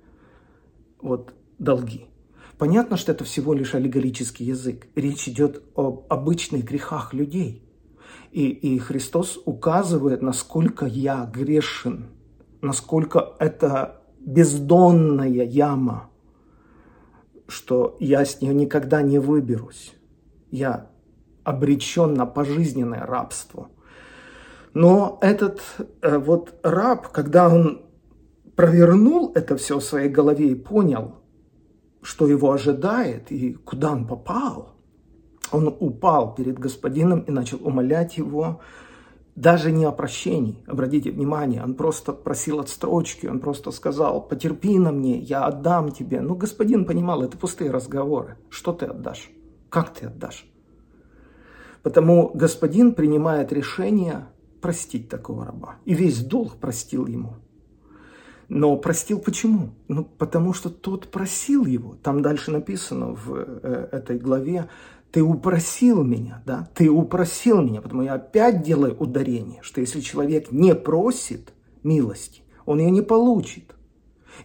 вот, 1.01 1.33
долги. 1.57 2.05
Понятно, 2.59 2.97
что 2.97 3.13
это 3.13 3.23
всего 3.23 3.53
лишь 3.53 3.73
аллегорический 3.73 4.45
язык. 4.45 4.87
Речь 4.93 5.29
идет 5.29 5.63
об 5.75 6.03
обычных 6.09 6.65
грехах 6.65 7.13
людей. 7.13 7.63
И, 8.33 8.49
и 8.49 8.77
Христос 8.79 9.39
указывает, 9.45 10.21
насколько 10.21 10.85
я 10.85 11.23
грешен, 11.33 12.07
насколько 12.59 13.33
это 13.39 14.01
бездонная 14.19 15.45
яма, 15.45 16.09
что 17.47 17.95
я 18.01 18.25
с 18.25 18.41
нее 18.41 18.53
никогда 18.53 19.01
не 19.01 19.19
выберусь. 19.19 19.93
Я 20.51 20.89
обречен 21.45 22.13
на 22.13 22.25
пожизненное 22.25 23.05
рабство. 23.05 23.69
Но 24.73 25.17
этот 25.21 25.61
э, 26.01 26.17
вот 26.17 26.59
раб, 26.61 27.07
когда 27.07 27.47
он 27.47 27.85
провернул 28.57 29.31
это 29.33 29.55
все 29.55 29.79
в 29.79 29.83
своей 29.83 30.09
голове 30.09 30.49
и 30.49 30.55
понял, 30.55 31.18
что 32.01 32.27
его 32.27 32.51
ожидает 32.51 33.31
и 33.31 33.53
куда 33.53 33.91
он 33.91 34.07
попал, 34.07 34.75
он 35.51 35.67
упал 35.67 36.35
перед 36.35 36.59
господином 36.59 37.21
и 37.21 37.31
начал 37.31 37.59
умолять 37.65 38.17
его 38.17 38.61
даже 39.35 39.71
не 39.71 39.85
о 39.85 39.91
прощении. 39.91 40.63
Обратите 40.67 41.11
внимание, 41.11 41.63
он 41.63 41.73
просто 41.75 42.11
просил 42.13 42.59
отстрочки, 42.59 43.25
он 43.25 43.39
просто 43.39 43.71
сказал, 43.71 44.21
потерпи 44.21 44.77
на 44.77 44.91
мне, 44.91 45.17
я 45.17 45.45
отдам 45.45 45.91
тебе. 45.91 46.21
Ну, 46.21 46.35
господин 46.35 46.85
понимал, 46.85 47.23
это 47.23 47.37
пустые 47.37 47.71
разговоры. 47.71 48.37
Что 48.49 48.73
ты 48.73 48.85
отдашь? 48.85 49.31
Как 49.69 49.93
ты 49.93 50.07
отдашь? 50.07 50.45
Потому 51.83 52.31
господин 52.33 52.93
принимает 52.93 53.53
решение 53.53 54.27
простить 54.61 55.07
такого 55.07 55.45
раба. 55.45 55.75
И 55.85 55.93
весь 55.93 56.21
долг 56.21 56.57
простил 56.57 57.07
ему. 57.07 57.35
Но 58.49 58.75
простил 58.77 59.19
почему? 59.19 59.69
Ну, 59.87 60.03
потому 60.03 60.53
что 60.53 60.69
тот 60.69 61.11
просил 61.11 61.65
его. 61.65 61.95
Там 62.01 62.23
дальше 62.23 62.49
написано 62.51 63.13
в 63.13 63.35
э, 63.35 63.89
этой 63.91 64.17
главе, 64.17 64.67
ты 65.11 65.21
упросил 65.21 66.03
меня, 66.03 66.41
да, 66.45 66.67
ты 66.75 66.89
упросил 66.89 67.61
меня, 67.61 67.81
потому 67.81 68.03
я 68.03 68.13
опять 68.15 68.61
делаю 68.61 68.95
ударение, 68.95 69.59
что 69.63 69.81
если 69.81 70.01
человек 70.01 70.51
не 70.51 70.75
просит 70.75 71.53
милости, 71.83 72.43
он 72.65 72.79
ее 72.79 72.91
не 72.91 73.01
получит. 73.01 73.75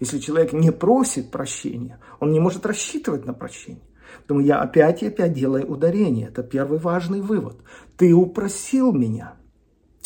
Если 0.01 0.19
человек 0.19 0.53
не 0.53 0.73
просит 0.73 1.31
прощения, 1.31 1.99
он 2.21 2.33
не 2.33 2.41
может 2.41 2.67
рассчитывать 2.67 3.27
на 3.27 3.33
прощение. 3.33 3.83
Поэтому 4.19 4.41
я 4.41 4.61
опять 4.61 5.03
и 5.03 5.07
опять 5.07 5.33
делаю 5.33 5.67
ударение. 5.67 6.29
Это 6.29 6.43
первый 6.43 6.79
важный 6.79 7.21
вывод. 7.21 7.57
Ты 7.97 8.15
упросил 8.15 8.93
меня. 8.93 9.35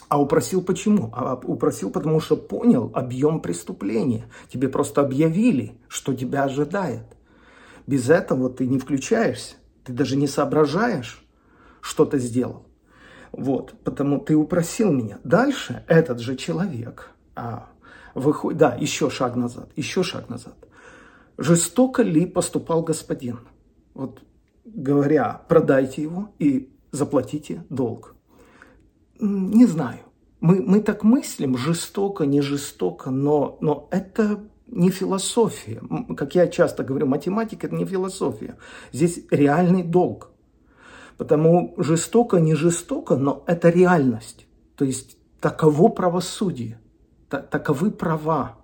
А 0.08 0.20
упросил 0.20 0.62
почему? 0.62 1.10
А 1.14 1.34
упросил, 1.34 1.90
потому 1.90 2.20
что 2.20 2.36
понял 2.36 2.90
объем 2.94 3.40
преступления. 3.40 4.28
Тебе 4.48 4.68
просто 4.68 5.02
объявили, 5.02 5.78
что 5.88 6.14
тебя 6.14 6.44
ожидает. 6.44 7.04
Без 7.86 8.08
этого 8.08 8.48
ты 8.48 8.66
не 8.66 8.78
включаешься. 8.78 9.56
Ты 9.84 9.92
даже 9.92 10.16
не 10.16 10.26
соображаешь, 10.26 11.24
что 11.80 12.04
ты 12.04 12.18
сделал. 12.18 12.66
Вот, 13.32 13.74
потому 13.84 14.18
ты 14.18 14.34
упросил 14.34 14.92
меня. 14.92 15.18
Дальше 15.24 15.84
этот 15.86 16.20
же 16.20 16.36
человек 16.36 17.10
а, 17.36 17.68
выходит, 18.14 18.58
да, 18.58 18.74
еще 18.74 19.10
шаг 19.10 19.36
назад, 19.36 19.70
еще 19.76 20.02
шаг 20.02 20.28
назад. 20.28 20.56
Жестоко 21.36 22.02
ли 22.02 22.26
поступал 22.26 22.82
господин? 22.82 23.40
Вот 23.94 24.22
говоря, 24.64 25.42
продайте 25.48 26.02
его 26.02 26.34
и 26.38 26.74
заплатите 26.90 27.64
долг. 27.68 28.14
Не 29.20 29.66
знаю. 29.66 30.00
Мы, 30.40 30.62
мы 30.62 30.80
так 30.80 31.02
мыслим, 31.02 31.56
жестоко, 31.56 32.24
не 32.24 32.40
жестоко, 32.40 33.10
но, 33.10 33.58
но 33.60 33.88
это 33.90 34.40
не 34.68 34.90
философия. 34.90 35.82
Как 36.16 36.34
я 36.34 36.46
часто 36.46 36.84
говорю, 36.84 37.06
математика– 37.06 37.66
это 37.68 37.76
не 37.76 37.84
философия. 37.84 38.56
Здесь 38.92 39.24
реальный 39.30 39.82
долг. 39.82 40.30
Потому 41.16 41.74
жестоко, 41.78 42.38
не 42.38 42.54
жестоко, 42.54 43.16
но 43.16 43.42
это 43.46 43.70
реальность. 43.70 44.46
То 44.76 44.84
есть 44.84 45.18
таково 45.40 45.88
правосудие, 45.88 46.80
таковы 47.28 47.90
права, 47.90 48.56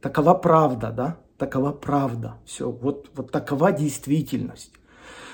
такова 0.00 0.34
правда, 0.34 0.90
да? 0.90 1.18
Такова 1.38 1.72
правда. 1.72 2.36
Все, 2.44 2.70
вот, 2.70 3.10
вот 3.14 3.32
такова 3.32 3.72
действительность. 3.72 4.72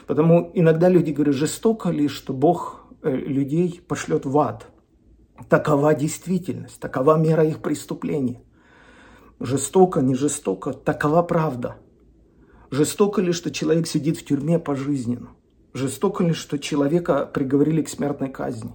Потому 0.06 0.50
иногда 0.54 0.88
люди 0.88 1.10
говорят, 1.10 1.34
жестоко 1.34 1.90
ли, 1.90 2.08
что 2.08 2.32
Бог 2.32 2.79
людей 3.02 3.80
пошлет 3.86 4.26
в 4.26 4.38
ад. 4.38 4.68
Такова 5.48 5.94
действительность, 5.94 6.80
такова 6.80 7.16
мера 7.16 7.44
их 7.44 7.60
преступления. 7.60 8.42
Жестоко, 9.38 10.00
не 10.00 10.14
жестоко, 10.14 10.72
такова 10.72 11.22
правда. 11.22 11.76
Жестоко 12.70 13.22
ли, 13.22 13.32
что 13.32 13.50
человек 13.50 13.86
сидит 13.86 14.18
в 14.18 14.24
тюрьме 14.24 14.58
пожизненно? 14.58 15.30
Жестоко 15.72 16.24
ли, 16.24 16.32
что 16.32 16.58
человека 16.58 17.26
приговорили 17.26 17.82
к 17.82 17.88
смертной 17.88 18.28
казни? 18.28 18.74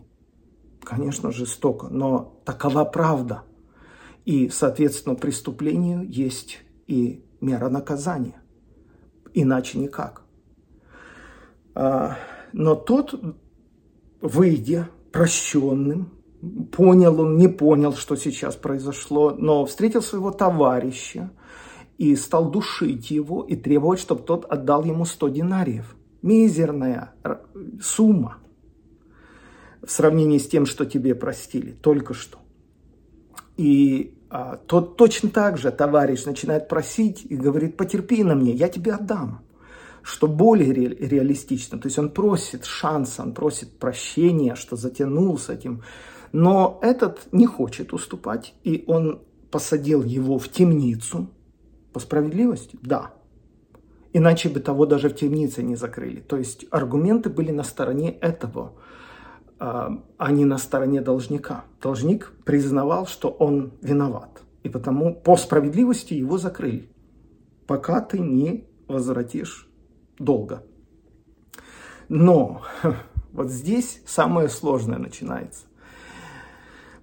Конечно, 0.84 1.32
жестоко, 1.32 1.88
но 1.88 2.41
такова 2.46 2.84
правда. 2.84 3.44
И, 4.25 4.50
соответственно, 4.50 5.15
преступлению 5.15 6.08
есть 6.08 6.60
и 6.88 7.24
мера 7.41 7.70
наказания. 7.70 8.41
Иначе 9.34 9.77
никак. 9.77 10.24
А, 11.74 12.17
но 12.53 12.75
тот, 12.75 13.13
выйдя 14.22 14.89
прощенным, 15.12 16.12
понял 16.72 17.22
он, 17.22 17.38
не 17.38 17.48
понял, 17.48 17.93
что 17.93 18.15
сейчас 18.15 18.55
произошло, 18.55 19.31
но 19.31 19.65
встретил 19.65 20.01
своего 20.01 20.31
товарища 20.31 21.31
и 21.98 22.15
стал 22.15 22.51
душить 22.51 23.12
его 23.12 23.43
и 23.43 23.55
требовать, 23.55 24.00
чтобы 24.00 24.24
тот 24.24 24.45
отдал 24.45 24.84
ему 24.84 25.05
100 25.05 25.29
динариев. 25.29 25.95
Мизерная 26.22 27.13
сумма 27.81 28.38
в 29.81 29.91
сравнении 29.91 30.39
с 30.39 30.48
тем, 30.48 30.65
что 30.65 30.86
тебе 30.86 31.15
простили 31.15 31.72
только 31.72 32.13
что. 32.13 32.39
И 33.57 34.17
а, 34.29 34.57
тот 34.57 34.98
точно 34.98 35.29
так 35.29 35.57
же 35.57 35.72
товарищ 35.72 36.25
начинает 36.25 36.67
просить 36.67 37.25
и 37.29 37.36
говорит, 37.36 37.77
потерпи 37.77 38.24
на 38.24 38.36
мне, 38.36 38.51
я 38.51 38.67
тебе 38.67 38.93
отдам. 38.93 39.41
Что 40.05 40.27
более 40.27 40.71
ре, 40.71 40.88
реалистично. 40.88 41.79
То 41.79 41.88
есть 41.88 41.97
он 41.97 42.12
просит 42.12 42.65
шанса, 42.65 43.24
он 43.24 43.33
просит 43.33 43.79
прощения, 43.79 44.55
что 44.55 44.75
затянул 44.75 45.38
с 45.38 45.50
этим 45.50 45.81
но 46.35 46.79
этот 46.81 47.29
не 47.31 47.45
хочет 47.45 47.93
уступать, 47.93 48.55
и 48.65 48.83
он 48.88 49.21
посадил 49.51 50.03
его 50.03 50.38
в 50.38 50.50
темницу. 50.50 51.29
По 51.93 52.01
справедливости? 52.01 52.77
Да. 52.81 53.13
Иначе 54.12 54.50
бы 54.50 54.59
того 54.59 54.85
даже 54.85 55.07
в 55.07 55.15
темнице 55.15 55.63
не 55.63 55.77
закрыли. 55.77 56.19
То 56.19 56.35
есть 56.35 56.65
аргументы 56.71 57.29
были 57.29 57.51
на 57.51 57.63
стороне 57.63 58.12
этого, 58.12 58.74
а, 59.59 60.03
а 60.17 60.31
не 60.33 60.43
на 60.43 60.57
стороне 60.57 61.00
должника. 61.00 61.63
Должник 61.81 62.33
признавал, 62.43 63.07
что 63.07 63.29
он 63.29 63.71
виноват. 63.81 64.43
И 64.63 64.67
потому 64.67 65.15
по 65.15 65.38
справедливости 65.38 66.15
его 66.15 66.38
закрыли, 66.38 66.89
пока 67.65 68.01
ты 68.01 68.19
не 68.19 68.67
возвратишь 68.89 69.69
долго. 70.19 70.63
Но 72.10 72.62
вот 73.34 73.50
здесь 73.50 74.01
самое 74.05 74.50
сложное 74.50 74.98
начинается. 74.98 75.65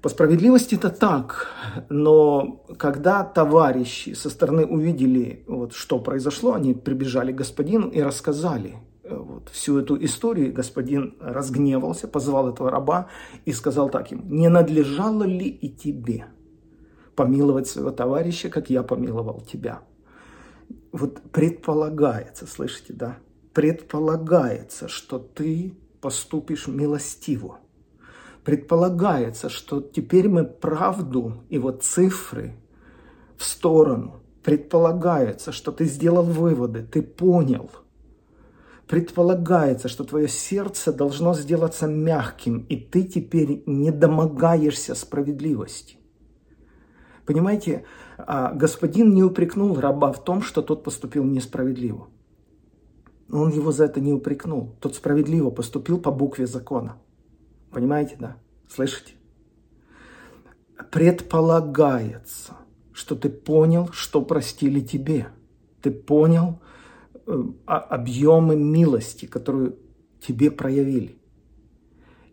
По 0.02 0.08
справедливости 0.08 0.74
это 0.74 0.90
так, 0.90 1.46
но 1.88 2.64
когда 2.76 3.22
товарищи 3.22 4.14
со 4.14 4.30
стороны 4.30 4.66
увидели, 4.66 5.44
вот, 5.46 5.74
что 5.74 6.00
произошло, 6.00 6.54
они 6.54 6.74
прибежали 6.74 7.30
к 7.30 7.36
господину 7.36 7.88
и 7.88 8.02
рассказали 8.02 8.74
э, 9.04 9.16
вот, 9.16 9.48
всю 9.50 9.78
эту 9.78 10.02
историю. 10.04 10.52
Господин 10.52 11.14
разгневался, 11.20 12.08
позвал 12.08 12.48
этого 12.48 12.68
раба 12.68 13.06
и 13.44 13.52
сказал 13.52 13.90
так 13.90 14.10
ему, 14.10 14.24
не 14.24 14.48
надлежало 14.48 15.22
ли 15.22 15.46
и 15.46 15.68
тебе 15.68 16.26
помиловать 17.14 17.68
своего 17.68 17.92
товарища, 17.92 18.48
как 18.48 18.70
я 18.70 18.82
помиловал 18.82 19.40
тебя? 19.42 19.82
Вот 20.92 21.20
предполагается, 21.32 22.46
слышите, 22.46 22.92
да? 22.92 23.18
Предполагается, 23.52 24.88
что 24.88 25.18
ты 25.18 25.74
поступишь 26.00 26.66
милостиво 26.66 27.58
предполагается, 28.44 29.48
что 29.48 29.80
теперь 29.80 30.28
мы 30.28 30.44
правду 30.44 31.44
и 31.48 31.58
вот 31.58 31.82
цифры 31.82 32.54
в 33.36 33.44
сторону. 33.44 34.20
Предполагается, 34.42 35.52
что 35.52 35.70
ты 35.70 35.84
сделал 35.84 36.24
выводы, 36.24 36.82
ты 36.82 37.02
понял. 37.02 37.70
Предполагается, 38.88 39.88
что 39.88 40.04
твое 40.04 40.28
сердце 40.28 40.92
должно 40.92 41.34
сделаться 41.34 41.86
мягким, 41.86 42.66
и 42.68 42.76
ты 42.76 43.04
теперь 43.04 43.62
не 43.64 43.90
домогаешься 43.90 44.94
справедливости. 44.94 45.96
Понимаете, 47.24 47.84
господин 48.54 49.14
не 49.14 49.22
упрекнул 49.22 49.78
раба 49.78 50.12
в 50.12 50.22
том, 50.24 50.42
что 50.42 50.62
тот 50.62 50.84
поступил 50.84 51.24
несправедливо. 51.24 52.08
Он 53.30 53.50
его 53.50 53.72
за 53.72 53.86
это 53.86 54.00
не 54.00 54.12
упрекнул. 54.12 54.76
Тот 54.80 54.94
справедливо 54.94 55.50
поступил 55.50 55.98
по 55.98 56.10
букве 56.10 56.46
закона. 56.46 56.98
Понимаете, 57.70 58.16
да? 58.18 58.36
Слышите? 58.68 59.14
Предполагается, 60.90 62.54
что 62.92 63.16
ты 63.16 63.30
понял, 63.30 63.88
что 63.92 64.22
простили 64.22 64.80
тебе. 64.80 65.28
Ты 65.80 65.90
понял 65.90 66.60
э, 67.26 67.42
объемы 67.64 68.56
милости, 68.56 69.24
которую 69.24 69.78
тебе 70.20 70.50
проявили. 70.50 71.18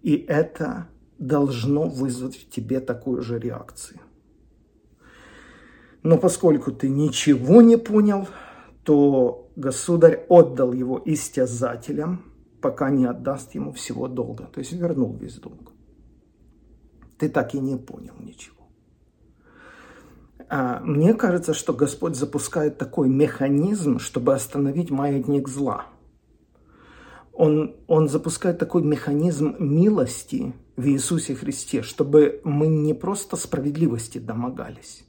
И 0.01 0.15
это 0.15 0.88
должно 1.17 1.88
вызвать 1.88 2.36
в 2.36 2.50
тебе 2.50 2.79
такую 2.81 3.22
же 3.22 3.39
реакцию. 3.39 4.00
Но 6.03 6.17
поскольку 6.17 6.71
ты 6.71 6.89
ничего 6.89 7.61
не 7.61 7.77
понял, 7.77 8.27
то 8.83 9.51
государь 9.55 10.25
отдал 10.29 10.73
его 10.73 11.01
истязателям, 11.05 12.23
пока 12.61 12.89
не 12.89 13.05
отдаст 13.05 13.55
ему 13.55 13.71
всего 13.73 14.07
долга. 14.07 14.45
То 14.45 14.59
есть 14.59 14.71
вернул 14.71 15.13
весь 15.15 15.35
долг. 15.35 15.73
Ты 17.17 17.29
так 17.29 17.53
и 17.53 17.59
не 17.59 17.75
понял 17.75 18.15
ничего. 18.19 18.55
А 20.49 20.79
мне 20.79 21.13
кажется, 21.13 21.53
что 21.53 21.73
Господь 21.73 22.15
запускает 22.15 22.77
такой 22.77 23.07
механизм, 23.07 23.99
чтобы 23.99 24.33
остановить 24.33 24.89
маятник 24.89 25.47
зла. 25.47 25.85
Он, 27.33 27.75
он 27.87 28.09
запускает 28.09 28.57
такой 28.57 28.83
механизм 28.83 29.55
милости 29.59 30.53
в 30.75 30.87
Иисусе 30.87 31.35
Христе, 31.35 31.83
чтобы 31.83 32.41
мы 32.43 32.67
не 32.67 32.93
просто 32.93 33.35
справедливости 33.35 34.17
домогались, 34.17 35.05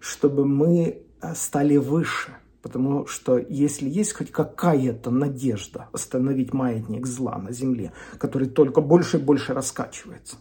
чтобы 0.00 0.44
мы 0.44 1.02
э, 1.20 1.34
стали 1.34 1.76
выше. 1.76 2.36
Потому 2.62 3.06
что 3.06 3.38
если 3.38 3.88
есть 3.88 4.12
хоть 4.12 4.32
какая-то 4.32 5.10
надежда 5.10 5.88
остановить 5.92 6.52
маятник 6.52 7.06
зла 7.06 7.38
на 7.38 7.52
земле, 7.52 7.92
который 8.18 8.48
только 8.48 8.80
больше 8.80 9.18
и 9.18 9.20
больше 9.20 9.54
раскачивается, 9.54 10.36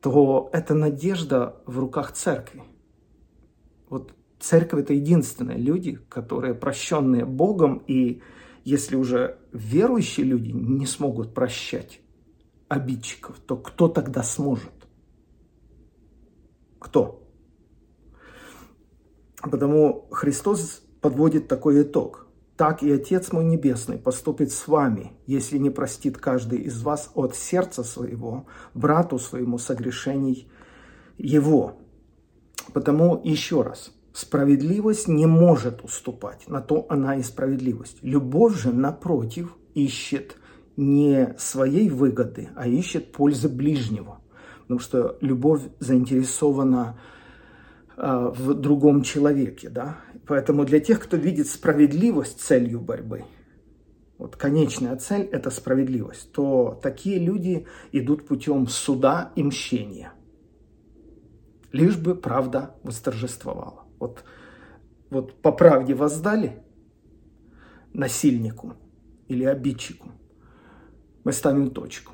то 0.00 0.48
эта 0.52 0.74
надежда 0.74 1.56
в 1.66 1.78
руках 1.78 2.12
церкви. 2.12 2.62
Вот 3.88 4.14
церковь 4.38 4.82
это 4.82 4.94
единственные 4.94 5.58
люди, 5.58 5.98
которые 6.08 6.54
прощенные 6.54 7.24
Богом, 7.24 7.82
и 7.86 8.22
если 8.64 8.96
уже 8.96 9.38
верующие 9.52 10.26
люди 10.26 10.50
не 10.50 10.86
смогут 10.86 11.34
прощать 11.34 12.00
обидчиков, 12.68 13.38
то 13.40 13.56
кто 13.56 13.88
тогда 13.88 14.22
сможет? 14.22 14.72
Кто? 16.78 17.23
Потому 19.50 20.06
Христос 20.10 20.82
подводит 21.00 21.48
такой 21.48 21.82
итог. 21.82 22.26
Так 22.56 22.82
и 22.82 22.90
Отец 22.90 23.32
мой 23.32 23.44
Небесный 23.44 23.98
поступит 23.98 24.52
с 24.52 24.68
вами, 24.68 25.12
если 25.26 25.58
не 25.58 25.70
простит 25.70 26.18
каждый 26.18 26.60
из 26.60 26.82
вас 26.82 27.10
от 27.14 27.34
сердца 27.34 27.82
своего, 27.82 28.46
брату 28.74 29.18
своему 29.18 29.58
согрешений 29.58 30.48
его. 31.18 31.76
Потому 32.72 33.20
еще 33.24 33.62
раз, 33.62 33.92
справедливость 34.12 35.08
не 35.08 35.26
может 35.26 35.82
уступать, 35.82 36.48
на 36.48 36.60
то 36.60 36.86
она 36.88 37.16
и 37.16 37.22
справедливость. 37.22 37.98
Любовь 38.02 38.56
же, 38.56 38.72
напротив, 38.72 39.56
ищет 39.74 40.36
не 40.76 41.34
своей 41.38 41.90
выгоды, 41.90 42.50
а 42.54 42.68
ищет 42.68 43.12
пользы 43.12 43.48
ближнего. 43.48 44.20
Потому 44.62 44.80
что 44.80 45.18
любовь 45.20 45.62
заинтересована 45.80 46.98
в 47.96 48.54
другом 48.54 49.02
человеке. 49.02 49.68
Да? 49.68 49.98
Поэтому 50.26 50.64
для 50.64 50.80
тех, 50.80 51.00
кто 51.00 51.16
видит 51.16 51.48
справедливость 51.48 52.40
целью 52.40 52.80
борьбы, 52.80 53.24
вот 54.18 54.36
конечная 54.36 54.96
цель– 54.96 55.22
это 55.32 55.50
справедливость, 55.50 56.32
то 56.32 56.78
такие 56.82 57.18
люди 57.18 57.66
идут 57.92 58.26
путем 58.26 58.68
суда 58.68 59.32
и 59.36 59.42
мщения. 59.42 60.12
Лишь 61.72 61.96
бы 61.96 62.14
правда 62.14 62.76
восторжествовала. 62.84 63.84
Вот, 63.98 64.24
вот 65.10 65.34
по 65.42 65.50
правде 65.50 65.94
воздали 65.94 66.62
насильнику 67.92 68.74
или 69.28 69.44
обидчику– 69.44 70.10
мы 71.24 71.32
ставим 71.32 71.70
точку. 71.70 72.12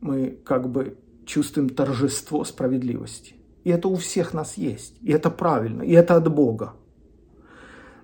Мы 0.00 0.30
как 0.44 0.70
бы 0.70 0.98
чувствуем 1.24 1.70
торжество 1.70 2.44
справедливости. 2.44 3.36
И 3.64 3.70
это 3.70 3.88
у 3.88 3.96
всех 3.96 4.34
нас 4.34 4.56
есть. 4.58 4.94
И 5.02 5.10
это 5.10 5.30
правильно. 5.30 5.82
И 5.82 5.92
это 5.92 6.16
от 6.16 6.32
Бога. 6.32 6.74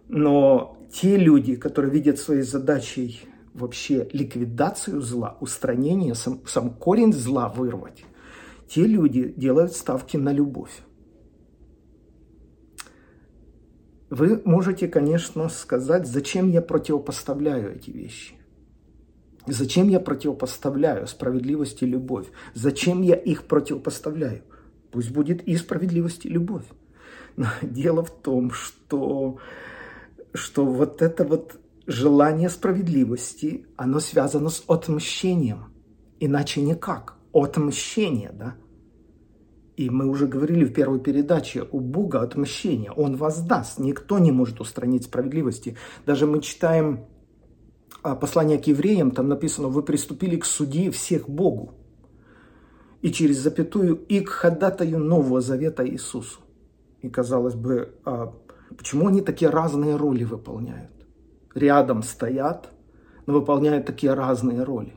Но 0.09 0.79
те 0.93 1.17
люди, 1.17 1.55
которые 1.55 1.93
видят 1.93 2.19
своей 2.19 2.43
задачей 2.43 3.21
вообще 3.55 4.09
ликвидацию 4.13 5.01
зла, 5.03 5.37
устранение, 5.41 6.15
сам, 6.15 6.41
сам 6.47 6.71
корень 6.71 7.13
зла 7.13 7.49
вырвать, 7.49 8.05
те 8.69 8.87
люди 8.87 9.35
делают 9.37 9.73
ставки 9.73 10.17
на 10.17 10.33
любовь. 10.33 10.83
Вы 14.09 14.43
можете, 14.45 14.89
конечно, 14.89 15.49
сказать, 15.49 16.07
зачем 16.07 16.51
я 16.51 16.63
противопоставляю 16.63 17.77
эти 17.77 17.91
вещи. 17.91 18.35
Зачем 19.47 19.89
я 19.89 20.01
противопоставляю 20.01 21.07
справедливость 21.07 21.83
и 21.83 21.87
любовь? 21.87 22.27
Зачем 22.55 23.03
я 23.03 23.15
их 23.15 23.45
противопоставляю? 23.45 24.43
Пусть 24.91 25.11
будет 25.11 25.43
и 25.47 25.57
справедливость, 25.57 26.27
и 26.27 26.29
любовь. 26.29 26.65
Но 27.37 27.47
дело 27.63 28.05
в 28.05 28.11
том, 28.11 28.51
что, 28.51 29.39
что 30.35 30.65
вот 30.65 31.03
это 31.03 31.25
вот 31.25 31.61
желание 31.87 32.49
справедливости, 32.49 33.67
оно 33.77 34.01
связано 34.01 34.49
с 34.51 34.65
отмщением. 34.67 35.73
Иначе 36.19 36.61
никак. 36.61 37.17
Отмщение, 37.33 38.33
да? 38.33 38.57
И 39.77 39.89
мы 39.89 40.09
уже 40.09 40.27
говорили 40.27 40.65
в 40.65 40.75
первой 40.75 41.01
передаче, 41.01 41.67
у 41.71 41.81
Бога 41.81 42.21
отмщение, 42.21 42.91
Он 42.91 43.17
воздаст. 43.17 43.79
Никто 43.79 44.19
не 44.19 44.31
может 44.31 44.61
устранить 44.61 45.05
справедливости. 45.05 45.77
Даже 46.05 46.27
мы 46.27 46.43
читаем 46.43 47.07
а, 48.03 48.15
послание 48.15 48.59
к 48.59 48.67
евреям, 48.67 49.11
там 49.11 49.29
написано, 49.29 49.69
вы 49.69 49.83
приступили 49.83 50.37
к 50.37 50.45
судье 50.45 50.91
всех 50.91 51.31
Богу 51.31 51.80
и 53.03 53.11
через 53.11 53.39
запятую 53.39 53.97
и 53.97 54.21
к 54.21 54.29
ходатаю 54.29 54.99
Нового 54.99 55.41
Завета 55.41 55.89
Иисусу. 55.89 56.41
И 57.03 57.09
казалось 57.09 57.55
бы, 57.55 57.95
а 58.05 58.35
почему 58.77 59.09
они 59.09 59.21
такие 59.23 59.51
разные 59.51 59.97
роли 59.97 60.25
выполняют? 60.25 60.91
Рядом 61.55 62.03
стоят, 62.03 62.71
но 63.27 63.35
выполняют 63.35 63.87
такие 63.87 64.15
разные 64.15 64.63
роли. 64.63 64.93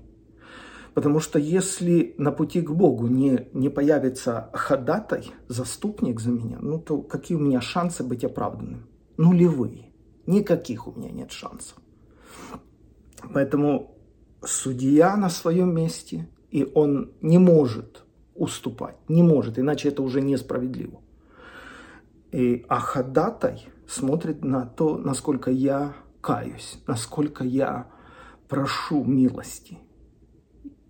Потому 0.93 1.19
что 1.19 1.39
если 1.39 2.13
на 2.17 2.31
пути 2.31 2.61
к 2.61 2.69
Богу 2.69 3.07
не, 3.07 3.47
не 3.53 3.69
появится 3.69 4.49
ходатай, 4.53 5.31
заступник 5.47 6.19
за 6.19 6.31
меня, 6.31 6.59
ну 6.61 6.79
то 6.79 7.01
какие 7.01 7.35
у 7.35 7.41
меня 7.41 7.61
шансы 7.61 8.03
быть 8.03 8.23
оправданным? 8.23 8.87
Нулевые. 9.17 9.91
Никаких 10.27 10.87
у 10.87 10.91
меня 10.91 11.09
нет 11.09 11.31
шансов. 11.31 11.77
Поэтому 13.33 13.97
судья 14.43 15.17
на 15.17 15.29
своем 15.29 15.73
месте, 15.73 16.27
и 16.53 16.71
он 16.75 17.11
не 17.21 17.39
может 17.39 18.03
уступать, 18.35 18.95
не 19.07 19.23
может, 19.23 19.57
иначе 19.57 19.89
это 19.89 20.03
уже 20.03 20.21
несправедливо. 20.21 21.01
И, 22.31 22.63
а 22.69 22.79
ходатай 22.79 23.65
смотрит 23.87 24.45
на 24.45 24.63
то, 24.67 24.99
насколько 24.99 25.49
я 25.49 25.95
каюсь, 26.21 26.77
насколько 26.85 27.43
я 27.43 27.87
прошу 28.47 29.03
милости 29.03 29.79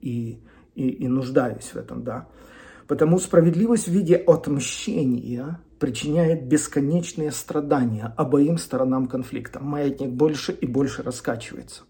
и, 0.02 0.44
и, 0.76 0.90
и 0.90 1.08
нуждаюсь 1.08 1.72
в 1.74 1.78
этом, 1.78 2.04
да. 2.04 2.28
Потому 2.86 3.18
справедливость 3.18 3.88
в 3.88 3.92
виде 3.92 4.18
отмщения 4.18 5.62
причиняет 5.80 6.46
бесконечные 6.46 7.32
страдания 7.32 8.14
обоим 8.18 8.58
сторонам 8.58 9.08
конфликта. 9.08 9.62
Маятник 9.62 10.10
больше 10.10 10.52
и 10.52 10.68
больше 10.68 11.04
раскачивается. 11.04 11.84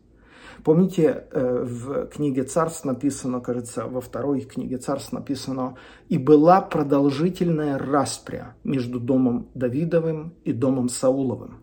Помните, 0.63 1.25
э, 1.31 1.65
в 1.65 2.07
книге 2.07 2.43
Царств 2.43 2.85
написано, 2.85 3.41
кажется, 3.41 3.85
во 3.85 3.99
второй 3.99 4.41
книге 4.41 4.77
Царств 4.77 5.11
написано, 5.11 5.75
«И 6.07 6.17
была 6.17 6.61
продолжительная 6.61 7.77
распря 7.77 8.55
между 8.63 9.01
домом 9.01 9.49
Давидовым 9.55 10.33
и 10.45 10.53
домом 10.53 10.87
Сауловым». 10.87 11.57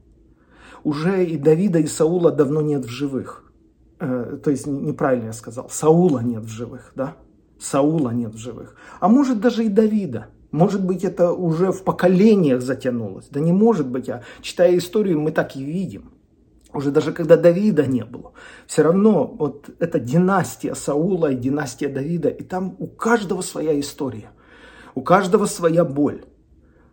Уже 0.85 1.25
и 1.25 1.39
Давида, 1.39 1.79
и 1.79 1.87
Саула 1.87 2.31
давно 2.31 2.61
нет 2.61 2.85
в 2.85 2.89
живых. 2.89 3.51
Э, 4.01 4.39
то 4.43 4.51
есть, 4.51 4.67
неправильно 4.67 5.27
я 5.27 5.33
сказал, 5.33 5.71
Саула 5.71 6.21
нет 6.21 6.45
в 6.45 6.49
живых, 6.49 6.93
да? 6.95 7.17
Саула 7.59 8.11
нет 8.11 8.35
в 8.35 8.39
живых. 8.39 8.77
А 9.01 9.09
может 9.09 9.41
даже 9.41 9.65
и 9.65 9.69
Давида. 9.69 10.27
Может 10.51 10.85
быть, 10.85 11.05
это 11.05 11.33
уже 11.33 11.73
в 11.73 11.85
поколениях 11.85 12.61
затянулось. 12.61 13.29
Да 13.31 13.41
не 13.41 13.53
может 13.53 13.89
быть, 13.89 14.11
а 14.11 14.23
читая 14.43 14.77
историю, 14.77 15.21
мы 15.21 15.33
так 15.33 15.57
и 15.57 15.65
видим– 15.65 16.13
уже 16.73 16.91
даже 16.91 17.13
когда 17.13 17.37
Давида 17.37 17.87
не 17.87 18.05
было, 18.05 18.33
все 18.67 18.83
равно 18.83 19.27
вот 19.27 19.71
эта 19.79 19.99
династия 19.99 20.75
Саула 20.75 21.33
и 21.33 21.37
династия 21.37 21.89
Давида, 21.89 22.29
и 22.29 22.43
там 22.43 22.77
у 22.79 22.87
каждого 22.87 23.43
своя 23.43 23.79
история, 23.79 24.31
у 24.95 25.03
каждого 25.03 25.47
своя 25.47 25.85
боль. 25.85 26.25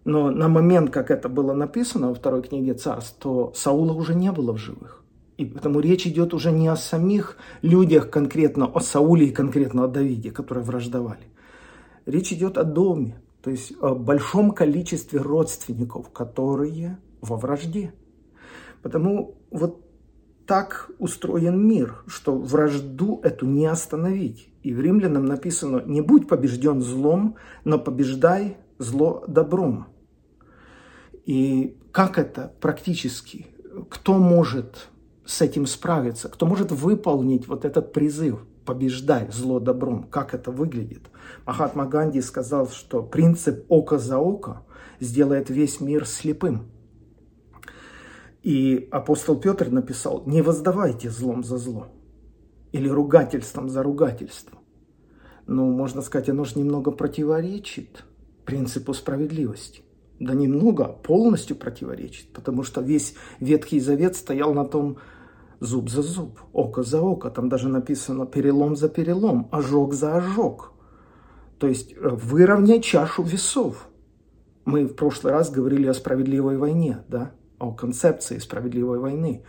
Но 0.05 0.31
на 0.31 0.47
момент, 0.47 0.89
как 0.89 1.11
это 1.11 1.27
было 1.27 1.53
написано 1.53 2.09
во 2.09 2.15
второй 2.15 2.41
книге 2.41 2.73
царств, 2.73 3.17
то 3.19 3.51
Саула 3.55 3.93
уже 3.93 4.15
не 4.15 4.31
было 4.31 4.53
в 4.53 4.57
живых. 4.57 5.03
И 5.37 5.45
поэтому 5.45 5.79
речь 5.79 6.07
идет 6.07 6.33
уже 6.33 6.51
не 6.51 6.67
о 6.67 6.75
самих 6.75 7.37
людях 7.61 8.09
конкретно, 8.09 8.65
о 8.65 8.79
Сауле 8.79 9.27
и 9.27 9.31
конкретно 9.31 9.83
о 9.83 9.87
Давиде, 9.87 10.31
которые 10.31 10.63
враждовали. 10.63 11.27
Речь 12.05 12.33
идет 12.33 12.57
о 12.57 12.63
доме, 12.63 13.21
то 13.43 13.51
есть 13.51 13.73
о 13.79 13.93
большом 13.93 14.51
количестве 14.51 15.19
родственников, 15.19 16.09
которые 16.09 16.97
во 17.21 17.35
вражде. 17.35 17.93
Потому 18.87 19.35
вот 19.51 19.85
так 20.45 20.89
устроен 20.97 21.59
мир, 21.67 22.05
что 22.07 22.37
вражду 22.37 23.19
эту 23.21 23.45
не 23.45 23.65
остановить. 23.65 24.47
И 24.63 24.73
в 24.73 24.79
римлянам 24.79 25.25
написано, 25.25 25.83
не 25.85 25.99
будь 25.99 26.29
побежден 26.29 26.81
злом, 26.81 27.35
но 27.65 27.79
побеждай 27.79 28.55
зло 28.77 29.25
добром. 29.27 29.87
И 31.25 31.75
как 31.91 32.17
это 32.17 32.53
практически? 32.61 33.47
Кто 33.89 34.19
может 34.19 34.87
с 35.25 35.41
этим 35.41 35.65
справиться? 35.65 36.29
Кто 36.29 36.45
может 36.45 36.71
выполнить 36.71 37.45
вот 37.45 37.65
этот 37.65 37.91
призыв? 37.91 38.39
побеждай 38.65 39.29
зло 39.31 39.59
добром. 39.59 40.03
Как 40.03 40.33
это 40.33 40.51
выглядит? 40.51 41.03
Махатма 41.45 41.85
Ганди 41.85 42.21
сказал, 42.21 42.67
что 42.67 43.01
принцип 43.01 43.65
око 43.69 43.97
за 43.97 44.17
око 44.17 44.65
сделает 44.99 45.49
весь 45.49 45.79
мир 45.79 46.05
слепым. 46.05 46.69
И 48.47 48.87
апостол 48.91 49.35
Петр 49.35 49.69
написал, 49.71 50.23
не 50.25 50.41
воздавайте 50.41 51.09
злом 51.09 51.43
за 51.43 51.57
зло 51.57 51.87
или 52.71 52.87
ругательством 52.87 53.67
за 53.67 53.83
ругательство. 53.83 54.57
Ну, 55.47 55.69
можно 55.69 56.01
сказать, 56.01 56.29
оно 56.29 56.45
же 56.45 56.57
немного 56.57 56.91
противоречит 56.91 58.05
принципу 58.45 58.93
справедливости. 58.93 59.81
Да 60.21 60.33
немного, 60.33 60.85
а 60.85 60.93
полностью 60.93 61.57
противоречит, 61.57 62.31
потому 62.31 62.63
что 62.63 62.79
весь 62.79 63.15
Ветхий 63.41 63.81
Завет 63.81 64.15
стоял 64.15 64.53
на 64.53 64.63
том, 64.63 64.95
зуб 65.59 65.89
за 65.89 66.01
зуб, 66.01 66.39
око 66.53 66.83
за 66.83 67.01
око. 67.01 67.29
Там 67.29 67.49
даже 67.49 67.67
написано 67.67 68.25
перелом 68.25 68.77
за 68.77 68.87
перелом, 68.87 69.49
ожог 69.51 69.93
за 69.93 70.15
ожог. 70.15 70.71
То 71.59 71.67
есть 71.67 71.91
э, 71.91 71.97
выровняй 71.99 72.79
чашу 72.79 73.23
весов. 73.23 73.89
Мы 74.63 74.85
в 74.85 74.93
прошлый 74.95 75.33
раз 75.33 75.51
говорили 75.51 75.87
о 75.87 75.93
справедливой 75.93 76.55
войне, 76.55 77.03
да, 77.09 77.33
о 77.59 77.71
концепции 77.71 78.37
справедливой 78.37 78.99
войны. 78.99 79.43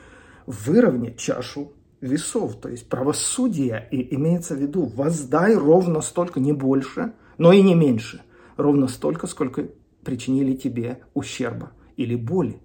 Выровнять 0.47 1.19
чашу 1.19 1.73
весов, 2.01 2.57
то 2.61 2.69
есть 2.69 2.89
правосудие, 2.89 3.89
и 3.91 4.15
имеется 4.15 4.55
в 4.55 4.59
виду, 4.59 4.87
воздай 4.87 5.55
ровно 5.55 6.01
столько, 6.01 6.41
не 6.41 6.53
больше, 6.53 7.13
но 7.39 7.53
и 7.53 7.63
не 7.63 7.75
меньше, 7.75 8.23
ровно 8.57 8.89
столько, 8.89 9.27
сколько 9.27 9.69
причинили 10.05 10.55
тебе 10.55 11.03
ущерба 11.15 11.73
или 11.97 12.15
боли. 12.15 12.61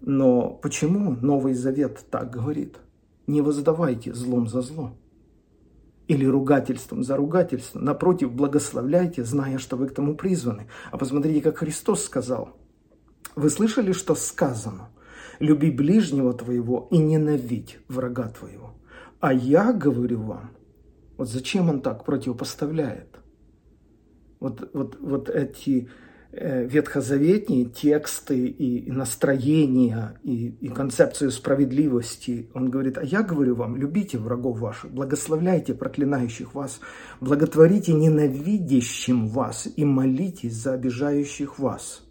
Но 0.00 0.50
почему 0.50 1.12
Новый 1.12 1.54
Завет 1.54 2.04
так 2.10 2.30
говорит? 2.30 2.76
Не 3.26 3.40
воздавайте 3.40 4.12
злом 4.12 4.48
за 4.48 4.60
зло. 4.60 4.92
Или 6.08 6.26
ругательством 6.26 7.02
за 7.02 7.16
ругательство. 7.16 7.78
Напротив, 7.78 8.32
благословляйте, 8.32 9.24
зная, 9.24 9.56
что 9.56 9.76
вы 9.76 9.88
к 9.88 9.94
тому 9.94 10.14
призваны. 10.14 10.66
А 10.90 10.98
посмотрите, 10.98 11.40
как 11.40 11.58
Христос 11.58 12.04
сказал. 12.04 12.54
Вы 13.36 13.50
слышали, 13.50 13.92
что 13.92 14.14
сказано? 14.14 14.90
Люби 15.40 15.70
ближнего 15.70 16.32
твоего 16.32 16.88
и 16.90 16.98
ненавидь 16.98 17.78
врага 17.88 18.28
твоего. 18.28 18.74
А 19.20 19.32
я 19.32 19.72
говорю 19.72 20.22
вам, 20.22 20.50
вот 21.16 21.28
зачем 21.28 21.68
он 21.68 21.80
так 21.80 22.04
противопоставляет? 22.04 23.16
Вот, 24.40 24.70
вот, 24.72 24.98
вот 25.00 25.28
эти 25.28 25.88
Э, 26.36 26.66
ветхозаветные 26.66 27.66
тексты 27.66 28.46
и 28.46 28.90
настроения, 28.90 30.18
и, 30.24 30.48
и 30.48 30.68
концепцию 30.68 31.30
справедливости. 31.30 32.50
Он 32.54 32.70
говорит, 32.70 32.98
а 32.98 33.04
я 33.04 33.22
говорю 33.22 33.54
вам, 33.54 33.76
любите 33.76 34.18
врагов 34.18 34.58
ваших, 34.58 34.90
благословляйте 34.90 35.74
проклинающих 35.74 36.52
вас, 36.52 36.80
благотворите 37.20 37.92
ненавидящим 37.92 39.28
вас 39.28 39.68
и 39.76 39.84
молитесь 39.84 40.54
за 40.54 40.72
обижающих 40.72 41.60
вас. 41.60 42.03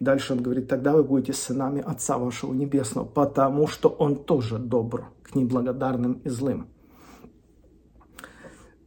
Дальше 0.00 0.32
он 0.32 0.42
говорит, 0.42 0.66
тогда 0.66 0.94
вы 0.94 1.04
будете 1.04 1.34
сынами 1.34 1.82
Отца 1.82 2.16
вашего 2.16 2.54
Небесного, 2.54 3.04
потому 3.04 3.66
что 3.66 3.90
Он 3.90 4.16
тоже 4.16 4.58
добр 4.58 5.12
к 5.22 5.34
неблагодарным 5.34 6.14
и 6.24 6.30
злым. 6.30 6.68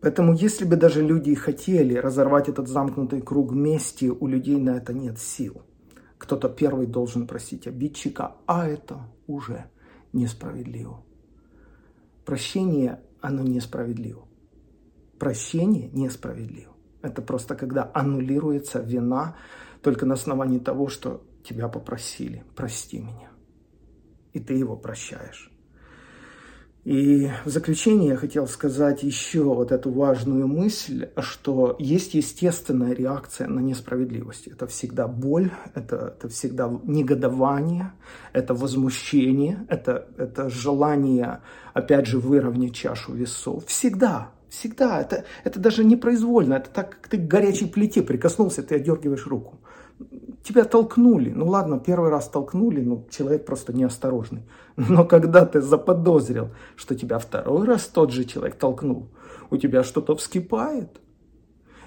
Поэтому 0.02 0.34
если 0.34 0.66
бы 0.66 0.76
даже 0.76 1.06
люди 1.06 1.36
хотели 1.36 1.94
разорвать 1.94 2.50
этот 2.50 2.68
замкнутый 2.68 3.22
круг 3.22 3.52
вместе, 3.52 4.10
у 4.10 4.28
людей 4.28 4.58
на 4.58 4.72
это 4.72 4.92
нет 4.92 5.20
сил. 5.20 5.62
Кто-то 6.18 6.50
первый 6.50 6.88
должен 6.88 7.28
просить 7.28 7.68
обидчика, 7.68 8.36
а 8.48 8.68
это 8.68 8.98
уже 9.28 9.66
несправедливо. 10.14 11.04
Прощение, 12.26 13.02
оно 13.22 13.44
несправедливо. 13.44 14.28
Прощение 15.20 15.90
несправедливо. 15.90 16.74
Это 17.04 17.22
просто 17.22 17.56
когда 17.56 17.92
аннулируется 17.94 18.80
вина 18.80 19.36
только 19.84 20.06
на 20.06 20.16
основании 20.16 20.60
того, 20.60 20.88
что 20.88 21.22
тебя 21.44 21.68
попросили, 21.68 22.44
прости 22.56 23.00
меня. 23.00 23.30
И 24.32 24.40
ты 24.40 24.54
его 24.54 24.76
прощаешь. 24.76 25.52
И 26.86 27.30
в 27.46 27.50
заключение 27.50 28.10
я 28.10 28.18
хотел 28.18 28.46
сказать 28.46 29.04
еще 29.04 29.44
вот 29.44 29.72
эту 29.72 29.90
важную 29.90 30.48
мысль, 30.48 31.08
что 31.18 31.78
есть 31.80 32.14
естественная 32.14 32.94
реакция 32.94 33.48
на 33.48 33.62
несправедливость. 33.62 34.48
Это 34.48 34.68
всегда 34.68 35.08
боль, 35.08 35.52
это, 35.76 36.16
это 36.18 36.28
всегда 36.28 36.70
негодование, 36.84 37.94
это 38.34 38.54
возмущение, 38.54 39.66
это, 39.70 40.10
это 40.18 40.50
желание, 40.50 41.40
опять 41.74 42.06
же, 42.06 42.20
выровнять 42.20 42.76
чашу 42.76 43.14
весов. 43.14 43.66
Всегда, 43.68 44.32
всегда. 44.50 45.00
Это, 45.00 45.24
это 45.46 45.62
даже 45.62 45.86
непроизвольно. 45.86 46.56
Это 46.56 46.70
так, 46.70 46.90
как 46.90 47.08
ты 47.08 47.18
к 47.18 47.28
горячей 47.28 47.68
плите 47.68 48.02
прикоснулся, 48.02 48.62
ты 48.62 48.76
отдергиваешь 48.76 49.26
руку 49.26 49.60
тебя 50.44 50.66
толкнули. 50.66 51.32
Ну 51.32 51.48
ладно, 51.48 51.80
первый 51.80 52.10
раз 52.10 52.30
толкнули, 52.30 52.82
ну 52.82 53.08
человек 53.10 53.46
просто 53.46 53.74
неосторожный. 53.74 54.44
Но 54.76 55.06
когда 55.06 55.46
ты 55.46 55.62
заподозрил, 55.62 56.50
что 56.76 56.96
тебя 56.96 57.18
второй 57.18 57.66
раз 57.66 57.86
тот 57.86 58.12
же 58.12 58.26
человек 58.26 58.56
толкнул, 58.56 59.10
у 59.50 59.58
тебя 59.58 59.84
что-то 59.84 60.16
вскипает. 60.16 61.00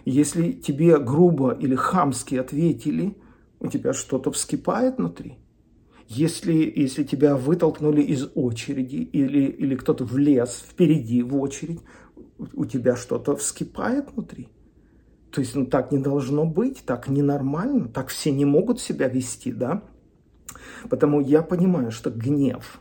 Если 0.04 0.52
тебе 0.52 0.98
грубо 0.98 1.52
или 1.52 1.74
хамски 1.74 2.36
ответили, 2.36 3.16
у 3.60 3.68
тебя 3.68 3.92
что-то 3.92 4.30
вскипает 4.30 4.98
внутри. 4.98 5.38
Если, 6.08 6.72
если 6.76 7.02
тебя 7.02 7.36
вытолкнули 7.36 8.00
из 8.00 8.30
очереди 8.36 8.96
или, 8.96 9.46
или 9.46 9.74
кто-то 9.74 10.04
влез 10.04 10.64
впереди 10.68 11.22
в 11.22 11.36
очередь, 11.36 11.80
у 12.54 12.64
тебя 12.64 12.94
что-то 12.94 13.34
вскипает 13.34 14.12
внутри. 14.12 14.48
То 15.36 15.42
есть, 15.42 15.54
ну 15.54 15.66
так 15.66 15.92
не 15.92 15.98
должно 15.98 16.46
быть, 16.46 16.82
так 16.86 17.08
ненормально, 17.08 17.88
так 17.88 18.08
все 18.08 18.32
не 18.32 18.46
могут 18.46 18.80
себя 18.80 19.06
вести, 19.06 19.52
да? 19.52 19.82
Потому 20.88 21.20
я 21.20 21.42
понимаю, 21.42 21.90
что 21.90 22.08
гнев, 22.08 22.80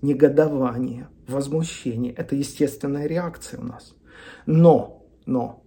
негодование, 0.00 1.08
возмущение– 1.28 2.10
это 2.16 2.34
естественная 2.34 3.06
реакция 3.06 3.60
у 3.60 3.64
нас. 3.64 3.94
Но, 4.46 5.06
но, 5.26 5.62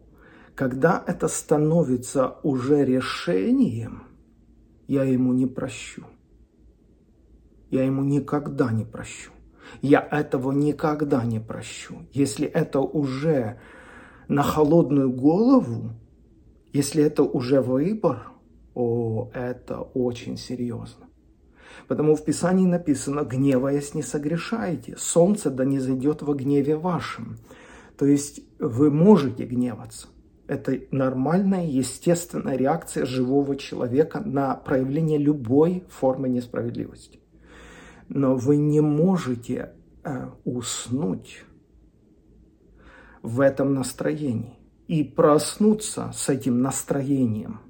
когда 0.55 1.03
это 1.05 1.27
становится 1.27 2.37
уже 2.41 2.83
решением, 2.83 4.05
я 4.87 5.03
ему 5.03 5.31
не 5.31 5.45
прощу. 5.45 6.05
Я 7.69 7.83
ему 7.83 8.03
никогда 8.03 8.71
не 8.71 8.83
прощу. 8.83 9.29
Я 9.83 9.99
этого 9.99 10.51
никогда 10.51 11.23
не 11.23 11.39
прощу. 11.39 12.07
Если 12.13 12.47
это 12.47 12.79
уже 12.79 13.59
на 14.27 14.41
холодную 14.41 15.11
голову, 15.11 15.91
если 16.75 17.01
это 17.05 17.23
уже 17.23 17.61
выбор, 17.61 18.27
о, 18.73 19.29
это 19.33 19.79
очень 19.79 20.35
серьезно. 20.35 21.05
Потому 21.87 22.17
в 22.17 22.25
Писании 22.25 22.65
написано, 22.65 23.21
гневаясь 23.23 23.93
не 23.93 24.03
согрешайте, 24.03 24.97
солнце 24.97 25.49
да 25.49 25.63
не 25.63 25.79
зайдет 25.79 26.21
во 26.21 26.33
гневе 26.33 26.75
вашем. 26.75 27.37
То 27.97 28.05
есть 28.05 28.41
вы 28.59 28.91
можете 28.91 29.45
гневаться. 29.45 30.07
Это 30.47 30.77
нормальная, 30.91 31.65
естественная 31.65 32.57
реакция 32.57 33.05
живого 33.05 33.55
человека 33.55 34.19
на 34.19 34.55
проявление 34.55 35.17
любой 35.17 35.85
формы 35.89 36.27
несправедливости. 36.27 37.21
Но 38.09 38.35
вы 38.35 38.57
не 38.57 38.81
можете 38.81 39.71
э, 40.03 40.27
уснуть 40.43 41.45
в 43.21 43.39
этом 43.39 43.73
настроении 43.75 44.59
и 44.87 45.03
проснуться 45.03 46.11
с 46.13 46.29
этим 46.29 46.61
настроением, 46.61 47.61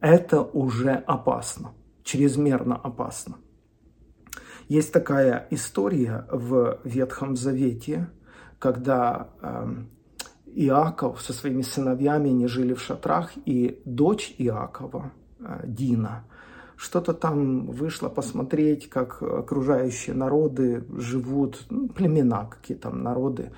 это 0.00 0.42
уже 0.42 0.92
опасно, 0.92 1.72
чрезмерно 2.04 2.76
опасно. 2.76 3.36
Есть 4.68 4.92
такая 4.92 5.46
история 5.50 6.26
в 6.30 6.80
Ветхом 6.84 7.36
Завете, 7.36 8.08
когда 8.58 9.28
э, 9.40 9.74
Иаков 10.54 11.20
со 11.20 11.32
своими 11.32 11.62
сыновьями 11.62 12.30
не 12.30 12.46
жили 12.48 12.74
в 12.74 12.80
шатрах, 12.80 13.32
и 13.44 13.80
дочь 13.84 14.34
Иакова, 14.38 15.12
э, 15.38 15.62
Дина. 15.66 16.24
Что-то 16.76 17.14
там 17.14 17.66
вышло 17.66 18.08
посмотреть, 18.08 18.88
как 18.88 19.22
окружающие 19.22 20.14
народы 20.14 20.84
живут, 20.96 21.64
ну, 21.70 21.88
племена 21.88 22.46
какие 22.46 22.76
там 22.76 23.02
народы, 23.02 23.52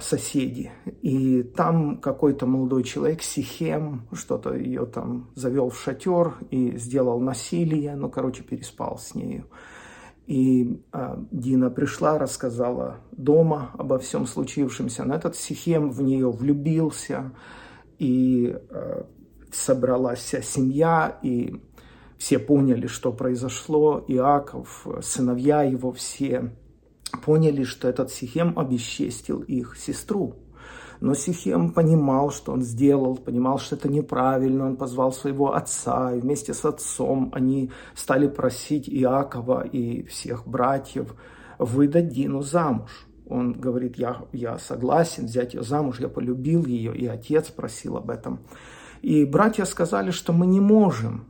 соседи. 0.00 0.72
И 1.02 1.42
там 1.42 2.00
какой-то 2.00 2.46
молодой 2.46 2.82
человек, 2.82 3.22
Сихем, 3.22 4.08
что-то 4.12 4.54
ее 4.54 4.86
там 4.86 5.30
завел 5.34 5.70
в 5.70 5.80
шатер 5.80 6.34
и 6.50 6.76
сделал 6.76 7.20
насилие, 7.20 7.94
ну, 7.96 8.10
короче, 8.10 8.42
переспал 8.42 8.98
с 8.98 9.14
нею. 9.14 9.46
И 10.26 10.82
э, 10.92 11.16
Дина 11.30 11.70
пришла, 11.70 12.18
рассказала 12.18 13.00
дома 13.12 13.70
обо 13.74 13.98
всем 13.98 14.26
случившемся. 14.26 15.04
Но 15.04 15.14
этот 15.14 15.36
Сихем 15.36 15.90
в 15.90 16.02
нее 16.02 16.30
влюбился, 16.30 17.32
и 17.98 18.56
э, 18.70 19.04
собралась 19.52 20.20
вся 20.20 20.40
семья, 20.40 21.18
и 21.22 21.60
все 22.16 22.38
поняли, 22.38 22.86
что 22.86 23.12
произошло. 23.12 24.02
Иаков, 24.08 24.86
сыновья 25.02 25.62
его 25.62 25.92
все 25.92 26.54
поняли, 27.22 27.64
что 27.64 27.88
этот 27.88 28.10
Сихем 28.10 28.58
обесчестил 28.58 29.40
их 29.40 29.76
сестру. 29.76 30.36
Но 31.00 31.14
Сихем 31.14 31.72
понимал, 31.72 32.30
что 32.30 32.52
он 32.52 32.62
сделал, 32.62 33.16
понимал, 33.16 33.58
что 33.58 33.76
это 33.76 33.88
неправильно. 33.88 34.66
Он 34.66 34.76
позвал 34.76 35.12
своего 35.12 35.54
отца, 35.54 36.14
и 36.14 36.20
вместе 36.20 36.54
с 36.54 36.64
отцом 36.64 37.30
они 37.34 37.70
стали 37.94 38.28
просить 38.28 38.88
Иакова 38.88 39.66
и 39.66 40.04
всех 40.04 40.46
братьев 40.46 41.14
выдать 41.58 42.08
Дину 42.08 42.42
замуж. 42.42 43.06
Он 43.26 43.52
говорит, 43.52 43.96
я, 43.96 44.22
я 44.32 44.58
согласен 44.58 45.26
взять 45.26 45.54
ее 45.54 45.62
замуж, 45.62 46.00
я 46.00 46.08
полюбил 46.08 46.64
ее, 46.66 46.96
и 46.96 47.06
отец 47.06 47.48
просил 47.48 47.96
об 47.96 48.10
этом. 48.10 48.40
И 49.02 49.24
братья 49.24 49.64
сказали, 49.64 50.10
что 50.10 50.32
мы 50.32 50.46
не 50.46 50.60
можем 50.60 51.26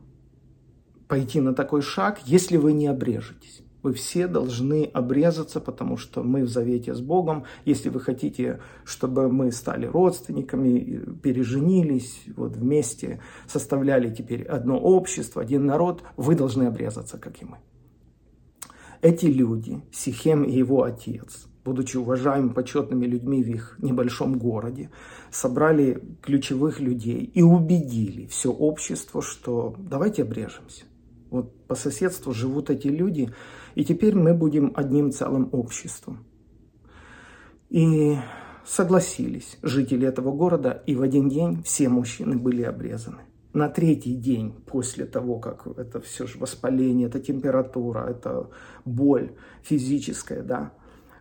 пойти 1.07 1.41
на 1.41 1.53
такой 1.53 1.81
шаг, 1.81 2.19
если 2.25 2.57
вы 2.57 2.73
не 2.73 2.87
обрежетесь. 2.87 3.64
Вы 3.85 3.93
все 3.93 4.25
должны 4.25 4.85
обрезаться, 4.85 5.61
потому 5.61 5.95
что 5.95 6.23
мы 6.23 6.43
в 6.43 6.49
завете 6.49 6.95
с 6.95 7.01
Богом. 7.01 7.43
Если 7.65 7.89
вы 7.89 7.99
хотите, 7.99 8.59
чтобы 8.83 9.31
мы 9.31 9.51
стали 9.51 9.85
родственниками, 9.85 11.05
переженились, 11.21 12.23
вот 12.35 12.57
вместе 12.57 13.21
составляли 13.45 14.11
теперь 14.11 14.41
одно 14.41 14.79
общество, 14.79 15.39
один 15.39 15.67
народ, 15.67 16.01
вы 16.17 16.33
должны 16.33 16.63
обрезаться, 16.63 17.19
как 17.19 17.43
и 17.43 17.45
мы. 17.45 17.57
Эти 19.03 19.27
люди, 19.27 19.83
Сихем 19.91 20.41
и 20.45 20.57
его 20.57 20.81
отец, 20.81 21.45
будучи 21.63 21.97
уважаемыми, 21.97 22.53
почетными 22.53 23.05
людьми 23.05 23.43
в 23.43 23.47
их 23.49 23.75
небольшом 23.77 24.39
городе, 24.39 24.89
собрали 25.29 26.01
ключевых 26.23 26.79
людей 26.79 27.19
и 27.23 27.43
убедили 27.43 28.25
все 28.25 28.51
общество, 28.51 29.21
что 29.21 29.75
давайте 29.77 30.23
обрежемся. 30.23 30.85
Вот 31.29 31.67
по 31.67 31.75
соседству 31.75 32.33
живут 32.33 32.69
эти 32.69 32.87
люди, 32.87 33.29
и 33.75 33.83
теперь 33.83 34.15
мы 34.15 34.33
будем 34.33 34.71
одним 34.75 35.11
целым 35.11 35.49
обществом. 35.51 36.25
И 37.69 38.15
согласились 38.65 39.57
жители 39.61 40.07
этого 40.07 40.31
города, 40.31 40.71
и 40.87 40.95
в 40.95 41.01
один 41.01 41.29
день 41.29 41.61
все 41.63 41.89
мужчины 41.89 42.37
были 42.37 42.63
обрезаны. 42.63 43.21
На 43.53 43.69
третий 43.69 44.15
день 44.15 44.53
после 44.65 45.05
того, 45.05 45.39
как 45.39 45.67
это 45.77 46.01
все 46.01 46.25
же 46.25 46.39
воспаление, 46.39 47.07
это 47.07 47.19
температура, 47.19 48.07
это 48.09 48.49
боль 48.85 49.31
физическая, 49.61 50.41
да, 50.41 50.73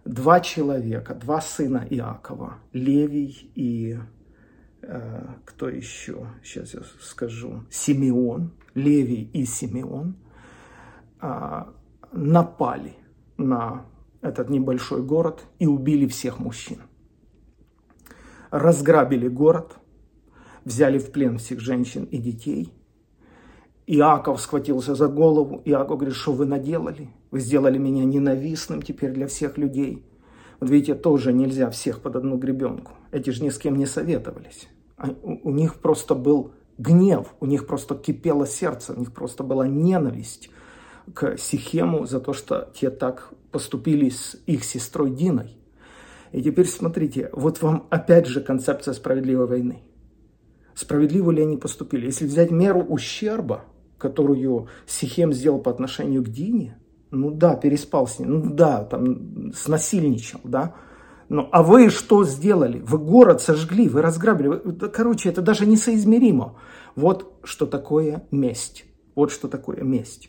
два 0.04 0.40
человека, 0.40 1.14
два 1.14 1.40
сына 1.40 1.86
Иакова, 1.88 2.58
Левий 2.72 3.50
и 3.54 3.98
э, 4.82 5.26
кто 5.44 5.68
еще, 5.68 6.26
сейчас 6.42 6.74
я 6.74 6.80
скажу, 7.00 7.62
Симеон, 7.70 8.52
Левий 8.74 9.30
и 9.32 9.44
Симеон, 9.44 10.16
э, 11.20 11.62
напали 12.14 12.94
на 13.36 13.86
этот 14.20 14.48
небольшой 14.48 15.02
город 15.02 15.44
и 15.58 15.66
убили 15.66 16.06
всех 16.06 16.38
мужчин. 16.38 16.78
Разграбили 18.50 19.28
город, 19.28 19.76
взяли 20.64 20.98
в 20.98 21.10
плен 21.10 21.38
всех 21.38 21.60
женщин 21.60 22.04
и 22.04 22.18
детей. 22.18 22.72
Иаков 23.86 24.40
схватился 24.40 24.94
за 24.94 25.08
голову. 25.08 25.60
Иаков 25.64 25.98
говорит, 25.98 26.16
что 26.16 26.32
вы 26.32 26.46
наделали? 26.46 27.10
Вы 27.30 27.40
сделали 27.40 27.76
меня 27.76 28.04
ненавистным 28.04 28.80
теперь 28.80 29.10
для 29.10 29.26
всех 29.26 29.58
людей. 29.58 30.06
Вот 30.60 30.70
видите, 30.70 30.94
тоже 30.94 31.32
нельзя 31.32 31.68
всех 31.70 32.00
под 32.00 32.16
одну 32.16 32.38
гребенку. 32.38 32.92
Эти 33.10 33.30
же 33.30 33.42
ни 33.42 33.50
с 33.50 33.58
кем 33.58 33.76
не 33.76 33.86
советовались. 33.86 34.68
А 34.96 35.10
у 35.22 35.50
них 35.50 35.74
просто 35.80 36.14
был 36.14 36.52
гнев, 36.78 37.34
у 37.40 37.46
них 37.46 37.66
просто 37.66 37.94
кипело 37.96 38.46
сердце, 38.46 38.94
у 38.94 38.98
них 38.98 39.12
просто 39.12 39.42
была 39.42 39.66
ненависть 39.66 40.50
к 41.12 41.36
Сихему 41.36 42.06
за 42.06 42.20
то, 42.20 42.32
что 42.32 42.70
те 42.74 42.90
так 42.90 43.32
поступили 43.50 44.08
с 44.08 44.36
их 44.46 44.64
сестрой 44.64 45.10
Диной. 45.10 45.56
И 46.32 46.42
теперь 46.42 46.66
смотрите, 46.66 47.30
вот 47.32 47.62
вам 47.62 47.86
опять 47.90 48.26
же 48.26 48.40
концепция 48.40 48.94
справедливой 48.94 49.46
войны. 49.46 49.82
Справедливо 50.74 51.30
ли 51.30 51.42
они 51.42 51.56
поступили? 51.56 52.06
Если 52.06 52.26
взять 52.26 52.50
меру 52.50 52.80
ущерба, 52.80 53.64
которую 53.98 54.68
Сихем 54.86 55.32
сделал 55.32 55.60
по 55.60 55.70
отношению 55.70 56.24
к 56.24 56.28
Дине, 56.28 56.78
ну 57.10 57.30
да, 57.30 57.54
переспал 57.54 58.08
с 58.08 58.18
ней, 58.18 58.26
ну 58.26 58.42
да, 58.52 58.84
там 58.84 59.52
снасильничал, 59.52 60.40
да, 60.42 60.74
ну, 61.28 61.48
а 61.52 61.62
вы 61.62 61.88
что 61.90 62.24
сделали? 62.24 62.80
Вы 62.80 62.98
город 62.98 63.40
сожгли, 63.40 63.88
вы 63.88 64.02
разграбили. 64.02 64.88
Короче, 64.88 65.30
это 65.30 65.40
даже 65.40 65.66
несоизмеримо. 65.66 66.56
Вот 66.96 67.40
что 67.44 67.66
такое 67.66 68.26
месть. 68.30 68.84
Вот 69.14 69.30
что 69.32 69.48
такое 69.48 69.82
месть. 69.82 70.28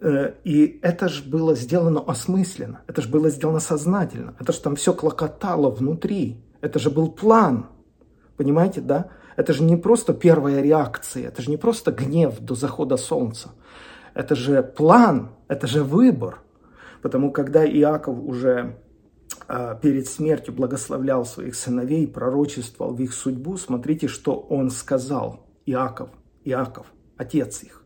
Э, 0.00 0.34
и 0.44 0.78
это 0.82 1.08
же 1.08 1.22
было 1.24 1.54
сделано 1.54 2.00
осмысленно, 2.00 2.82
это 2.86 3.02
же 3.02 3.08
было 3.08 3.30
сделано 3.30 3.60
сознательно, 3.60 4.34
это 4.40 4.52
же 4.52 4.60
там 4.60 4.76
все 4.76 4.92
клокотало 4.92 5.70
внутри, 5.70 6.42
это 6.60 6.78
же 6.78 6.90
был 6.90 7.10
план, 7.10 7.66
понимаете, 8.36 8.80
да? 8.80 9.10
Это 9.36 9.52
же 9.52 9.64
не 9.64 9.76
просто 9.76 10.14
первая 10.14 10.62
реакция, 10.62 11.28
это 11.28 11.42
же 11.42 11.50
не 11.50 11.56
просто 11.56 11.90
гнев 11.92 12.38
до 12.40 12.54
захода 12.54 12.96
солнца, 12.96 13.50
это 14.14 14.34
же 14.34 14.62
план, 14.62 15.30
это 15.48 15.66
же 15.66 15.82
выбор. 15.82 16.40
Потому 17.02 17.30
когда 17.32 17.66
Иаков 17.66 18.18
уже 18.18 18.78
э, 19.48 19.76
перед 19.82 20.06
смертью 20.06 20.54
благословлял 20.54 21.26
своих 21.26 21.54
сыновей, 21.54 22.06
пророчествовал 22.06 22.94
в 22.94 23.00
их 23.00 23.12
судьбу, 23.12 23.56
смотрите, 23.58 24.08
что 24.08 24.36
он 24.36 24.70
сказал, 24.70 25.46
Иаков, 25.66 26.08
Иаков, 26.44 26.86
отец 27.18 27.62
их. 27.62 27.83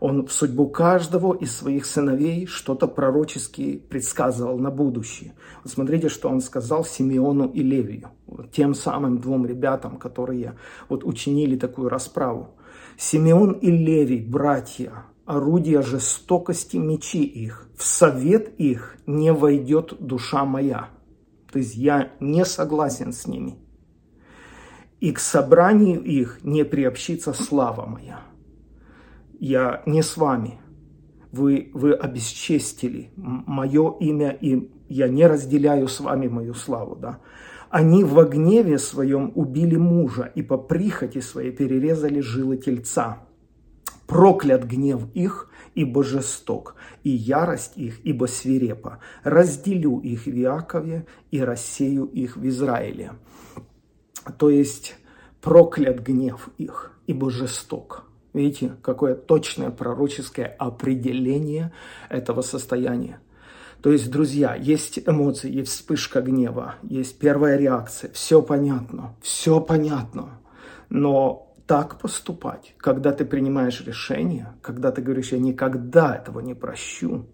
Он 0.00 0.26
в 0.26 0.32
судьбу 0.32 0.68
каждого 0.68 1.34
из 1.34 1.56
своих 1.56 1.86
сыновей 1.86 2.46
что-то 2.46 2.86
пророчески 2.86 3.78
предсказывал 3.78 4.58
на 4.58 4.70
будущее. 4.70 5.34
Вот 5.62 5.72
смотрите, 5.72 6.08
что 6.08 6.28
он 6.28 6.40
сказал 6.40 6.84
Симеону 6.84 7.48
и 7.48 7.62
Левию, 7.62 8.10
тем 8.52 8.74
самым 8.74 9.18
двум 9.18 9.46
ребятам, 9.46 9.96
которые 9.96 10.56
вот 10.88 11.04
учинили 11.04 11.56
такую 11.56 11.88
расправу. 11.88 12.56
Симеон 12.98 13.52
и 13.52 13.70
Левий, 13.70 14.20
братья, 14.20 15.04
орудия 15.24 15.82
жестокости 15.82 16.76
мечи 16.76 17.24
их, 17.24 17.68
в 17.76 17.84
совет 17.84 18.54
их 18.58 18.96
не 19.06 19.32
войдет 19.32 19.94
душа 20.00 20.44
моя. 20.44 20.90
То 21.50 21.58
есть 21.58 21.74
я 21.74 22.10
не 22.20 22.44
согласен 22.44 23.12
с 23.12 23.26
ними. 23.26 23.58
И 25.00 25.12
к 25.12 25.18
собранию 25.18 26.02
их 26.02 26.40
не 26.42 26.64
приобщится 26.64 27.32
слава 27.32 27.86
моя 27.86 28.20
я 29.38 29.82
не 29.86 30.02
с 30.02 30.16
вами. 30.16 30.60
Вы, 31.32 31.70
вы 31.74 31.92
обесчестили 31.92 33.10
мое 33.16 33.96
имя, 34.00 34.30
и 34.30 34.70
я 34.88 35.08
не 35.08 35.26
разделяю 35.26 35.88
с 35.88 36.00
вами 36.00 36.28
мою 36.28 36.54
славу. 36.54 36.96
Да? 36.96 37.20
Они 37.68 38.04
во 38.04 38.24
гневе 38.24 38.78
своем 38.78 39.32
убили 39.34 39.76
мужа 39.76 40.30
и 40.34 40.42
по 40.42 40.56
прихоти 40.56 41.20
своей 41.20 41.52
перерезали 41.52 42.20
жилы 42.20 42.56
тельца. 42.56 43.22
Проклят 44.06 44.64
гнев 44.64 45.02
их, 45.14 45.50
ибо 45.74 46.04
жесток, 46.04 46.76
и 47.02 47.10
ярость 47.10 47.76
их, 47.76 48.00
ибо 48.04 48.26
свирепа. 48.26 49.00
Разделю 49.24 49.98
их 49.98 50.26
в 50.26 50.30
Иакове 50.30 51.06
и 51.32 51.40
рассею 51.40 52.06
их 52.06 52.36
в 52.36 52.46
Израиле. 52.46 53.12
То 54.38 54.48
есть 54.48 54.96
проклят 55.40 56.00
гнев 56.00 56.48
их, 56.56 56.92
ибо 57.06 57.30
жесток. 57.30 58.06
Видите, 58.36 58.76
какое 58.82 59.14
точное 59.14 59.70
пророческое 59.70 60.46
определение 60.58 61.72
этого 62.10 62.42
состояния. 62.42 63.18
То 63.80 63.90
есть, 63.90 64.10
друзья, 64.10 64.54
есть 64.54 64.98
эмоции, 65.06 65.50
есть 65.50 65.70
вспышка 65.70 66.20
гнева, 66.20 66.74
есть 66.82 67.18
первая 67.18 67.56
реакция, 67.56 68.10
все 68.12 68.42
понятно, 68.42 69.16
все 69.22 69.58
понятно. 69.58 70.38
Но 70.90 71.54
так 71.66 71.98
поступать, 71.98 72.74
когда 72.76 73.12
ты 73.12 73.24
принимаешь 73.24 73.80
решение, 73.80 74.52
когда 74.60 74.92
ты 74.92 75.00
говоришь, 75.00 75.32
я 75.32 75.38
никогда 75.38 76.16
этого 76.16 76.40
не 76.40 76.52
прощу, 76.52 77.24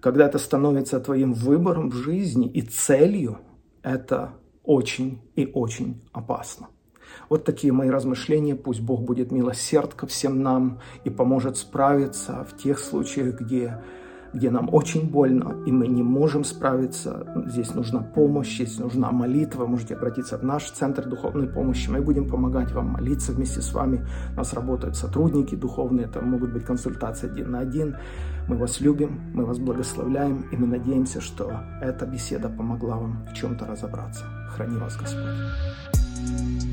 когда 0.00 0.26
это 0.26 0.38
становится 0.38 0.98
твоим 0.98 1.34
выбором 1.34 1.88
в 1.90 1.94
жизни 1.94 2.48
и 2.48 2.62
целью, 2.62 3.38
это 3.84 4.34
очень 4.64 5.20
и 5.36 5.48
очень 5.54 6.02
опасно. 6.12 6.66
Вот 7.28 7.44
такие 7.44 7.72
мои 7.72 7.90
размышления. 7.90 8.54
Пусть 8.54 8.80
Бог 8.80 9.02
будет 9.02 9.32
милосерд 9.32 9.94
ко 9.94 10.06
всем 10.06 10.42
нам 10.42 10.80
и 11.04 11.10
поможет 11.10 11.56
справиться 11.56 12.46
в 12.48 12.56
тех 12.56 12.78
случаях, 12.78 13.40
где 13.40 13.78
где 14.32 14.50
нам 14.50 14.68
очень 14.72 15.10
больно, 15.10 15.56
и 15.66 15.72
мы 15.72 15.86
не 15.86 16.02
можем 16.02 16.44
справиться. 16.44 17.26
Здесь 17.46 17.74
нужна 17.74 18.00
помощь, 18.00 18.54
здесь 18.54 18.78
нужна 18.78 19.10
молитва. 19.10 19.66
Можете 19.66 19.94
обратиться 19.94 20.38
в 20.38 20.42
наш 20.42 20.70
центр 20.70 21.06
духовной 21.06 21.46
помощи. 21.48 21.90
Мы 21.90 22.00
будем 22.00 22.28
помогать 22.28 22.72
вам 22.72 22.88
молиться 22.88 23.32
вместе 23.32 23.60
с 23.60 23.72
вами. 23.72 24.06
У 24.32 24.36
нас 24.36 24.54
работают 24.54 24.96
сотрудники 24.96 25.54
духовные, 25.54 26.06
это 26.06 26.20
могут 26.22 26.52
быть 26.52 26.64
консультации 26.64 27.30
один 27.30 27.50
на 27.50 27.60
один. 27.60 27.96
Мы 28.48 28.56
вас 28.56 28.80
любим, 28.80 29.20
мы 29.34 29.44
вас 29.44 29.58
благословляем, 29.58 30.46
и 30.50 30.56
мы 30.56 30.66
надеемся, 30.66 31.20
что 31.20 31.52
эта 31.80 32.06
беседа 32.06 32.48
помогла 32.48 32.96
вам 32.96 33.26
в 33.30 33.34
чем-то 33.34 33.66
разобраться. 33.66 34.24
Храни 34.48 34.76
вас 34.78 34.96
Господь. 34.96 36.71